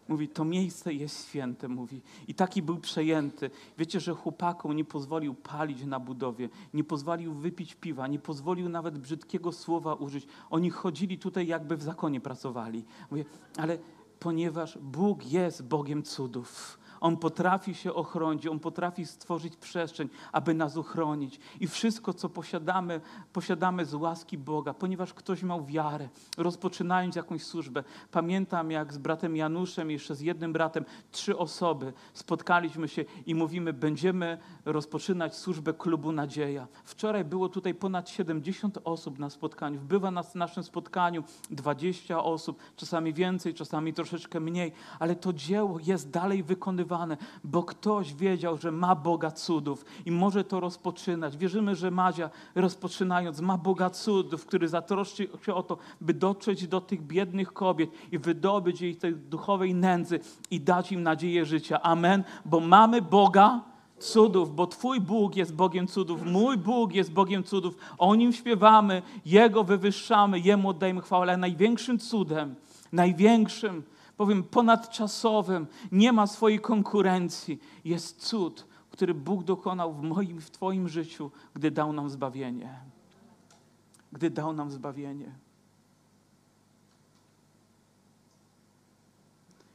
Mówi, 0.08 0.28
to 0.28 0.46
miejsce 0.46 0.94
jest 0.94 1.28
święte, 1.28 1.68
mówi. 1.68 2.02
I 2.28 2.34
taki 2.34 2.62
był 2.62 2.78
przejęty. 2.78 3.50
Wiecie, 3.78 4.00
że 4.00 4.14
chłopakom 4.14 4.76
nie 4.76 4.86
pozwolił 4.86 5.34
palić 5.34 5.84
na 5.86 6.00
budowie, 6.00 6.50
nie 6.74 6.84
pozwolił 6.84 7.34
wypić 7.34 7.76
piwa, 7.76 8.08
nie 8.08 8.20
pozwolił 8.20 8.70
nawet 8.70 8.98
brzydkiego 8.98 9.52
słowa 9.52 9.94
użyć. 9.94 10.28
Oni 10.50 10.70
chodzili 10.70 11.18
tutaj, 11.18 11.48
jakby 11.48 11.78
w 11.78 11.84
zakonie 11.84 12.22
pracowali. 12.22 12.86
Mówię, 13.12 13.26
ale 13.58 13.78
ponieważ 14.20 14.78
Bóg 14.78 15.26
jest 15.26 15.68
Bogiem 15.68 16.04
cudów, 16.04 16.80
on 17.04 17.18
potrafi 17.18 17.76
się 17.76 17.94
ochronić, 17.94 18.48
On 18.48 18.60
potrafi 18.60 19.06
stworzyć 19.06 19.58
przestrzeń, 19.58 20.10
aby 20.32 20.54
nas 20.54 20.78
uchronić. 20.78 21.40
I 21.60 21.68
wszystko, 21.68 22.14
co 22.14 22.30
posiadamy, 22.30 23.02
posiadamy 23.34 23.86
z 23.86 23.94
łaski 23.94 24.38
Boga, 24.38 24.74
ponieważ 24.74 25.14
ktoś 25.14 25.44
miał 25.44 25.66
wiarę, 25.66 26.10
rozpoczynając 26.38 27.16
jakąś 27.16 27.44
służbę. 27.44 27.84
Pamiętam, 28.12 28.72
jak 28.72 28.94
z 28.94 28.98
bratem 28.98 29.36
Januszem, 29.36 29.92
jeszcze 29.92 30.16
z 30.16 30.22
jednym 30.22 30.54
bratem, 30.54 30.86
trzy 31.12 31.38
osoby 31.38 31.94
spotkaliśmy 32.14 32.88
się 32.88 33.06
i 33.26 33.36
mówimy, 33.36 33.74
będziemy 33.74 34.38
rozpoczynać 34.66 35.36
służbę 35.36 35.74
klubu 35.74 36.12
Nadzieja. 36.12 36.68
Wczoraj 36.84 37.26
było 37.26 37.50
tutaj 37.50 37.74
ponad 37.74 38.10
70 38.10 38.78
osób 38.84 39.20
na 39.20 39.30
spotkaniu. 39.30 39.82
Bywa 39.82 40.12
nas 40.12 40.36
na 40.36 40.40
naszym 40.40 40.64
spotkaniu 40.64 41.24
20 41.52 42.24
osób, 42.24 42.60
czasami 42.76 43.14
więcej, 43.14 43.54
czasami 43.54 43.94
troszeczkę 43.94 44.40
mniej, 44.40 44.72
ale 45.00 45.16
to 45.16 45.34
dzieło 45.34 45.80
jest 45.80 46.10
dalej 46.10 46.44
bo 47.44 47.64
ktoś 47.64 48.14
wiedział, 48.14 48.58
że 48.58 48.72
ma 48.72 48.96
Boga 48.96 49.32
cudów 49.32 49.86
i 50.06 50.12
może 50.12 50.44
to 50.44 50.60
rozpoczynać. 50.60 51.38
Wierzymy, 51.38 51.76
że 51.76 51.92
Madzia 51.92 52.30
rozpoczynając 52.56 53.42
ma 53.42 53.58
Boga 53.58 53.90
cudów, 53.90 54.46
który 54.46 54.68
zatroszczy 54.68 55.28
się 55.46 55.54
o 55.54 55.64
to, 55.64 55.78
by 56.02 56.14
dotrzeć 56.14 56.68
do 56.68 56.82
tych 56.82 57.02
biednych 57.02 57.54
kobiet 57.54 57.90
i 58.12 58.20
wydobyć 58.20 58.82
jej 58.82 58.96
tej 58.96 59.16
duchowej 59.16 59.76
nędzy 59.76 60.20
i 60.52 60.62
dać 60.62 60.92
im 60.92 61.04
nadzieję 61.04 61.46
życia. 61.46 61.82
Amen. 61.82 62.24
Bo 62.46 62.60
mamy 62.60 63.02
Boga 63.02 63.62
cudów, 64.00 64.56
bo 64.56 64.68
Twój 64.68 65.02
Bóg 65.02 65.36
jest 65.36 65.56
Bogiem 65.56 65.88
cudów, 65.88 66.26
mój 66.26 66.58
Bóg 66.58 66.94
jest 66.94 67.14
Bogiem 67.14 67.44
cudów. 67.44 67.78
O 67.98 68.16
Nim 68.16 68.34
śpiewamy, 68.34 69.02
Jego 69.26 69.64
wywyższamy, 69.64 70.40
Jemu 70.40 70.70
oddajemy 70.70 71.02
chwałę, 71.02 71.22
ale 71.22 71.38
największym 71.38 72.00
cudem, 72.00 72.56
największym 72.92 73.84
powiem 74.24 74.44
ponadczasowym, 74.44 75.68
nie 75.92 76.12
ma 76.14 76.28
swojej 76.28 76.60
konkurencji. 76.60 77.60
Jest 77.86 78.22
cud, 78.22 78.68
który 78.90 79.14
Bóg 79.14 79.44
dokonał 79.44 79.94
w 79.94 80.04
moim, 80.04 80.42
w 80.42 80.52
Twoim 80.52 80.90
życiu, 80.90 81.32
gdy 81.54 81.72
dał 81.72 81.94
nam 81.94 82.10
zbawienie. 82.10 82.80
Gdy 84.12 84.30
dał 84.30 84.54
nam 84.54 84.72
zbawienie. 84.72 85.32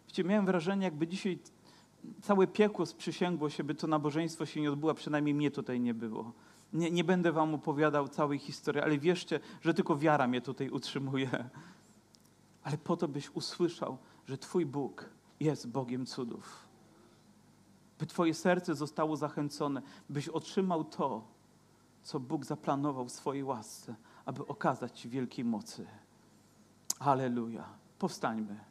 Wiecie, 0.06 0.24
miałem 0.24 0.46
wrażenie, 0.46 0.84
jakby 0.84 1.06
dzisiaj 1.06 1.38
całe 2.22 2.46
piekło 2.46 2.87
sprzysięgło 2.87 3.50
się, 3.50 3.64
by 3.64 3.74
to 3.74 3.87
nabożeństwo 3.87 4.46
się 4.46 4.61
nie 4.61 4.72
odbyło, 4.72 4.94
przynajmniej 4.94 5.34
mnie 5.34 5.50
tutaj 5.50 5.80
nie 5.80 5.94
było. 5.94 6.32
Nie, 6.72 6.90
nie 6.90 7.04
będę 7.04 7.32
wam 7.32 7.54
opowiadał 7.54 8.08
całej 8.08 8.38
historii, 8.38 8.80
ale 8.80 8.98
wierzcie, 8.98 9.40
że 9.61 9.74
tylko 9.74 9.96
wiara 9.96 10.26
mnie 10.26 10.40
tutaj 10.40 10.70
utrzymuje. 10.70 11.50
Ale 12.62 12.78
po 12.78 12.96
to, 12.96 13.08
byś 13.08 13.30
usłyszał, 13.30 13.98
że 14.28 14.38
Twój 14.38 14.66
Bóg 14.66 15.10
jest 15.40 15.68
Bogiem 15.68 16.06
cudów. 16.06 16.68
By 17.98 18.06
Twoje 18.06 18.34
serce 18.34 18.74
zostało 18.74 19.16
zachęcone, 19.16 19.82
byś 20.08 20.28
otrzymał 20.28 20.84
to, 20.84 21.24
co 22.02 22.20
Bóg 22.20 22.44
zaplanował 22.44 23.04
w 23.04 23.12
swojej 23.12 23.44
łasce, 23.44 23.94
aby 24.24 24.46
okazać 24.46 25.00
Ci 25.00 25.08
wielkiej 25.08 25.44
mocy. 25.44 25.86
Halleluja. 27.00 27.64
Powstańmy. 27.98 28.67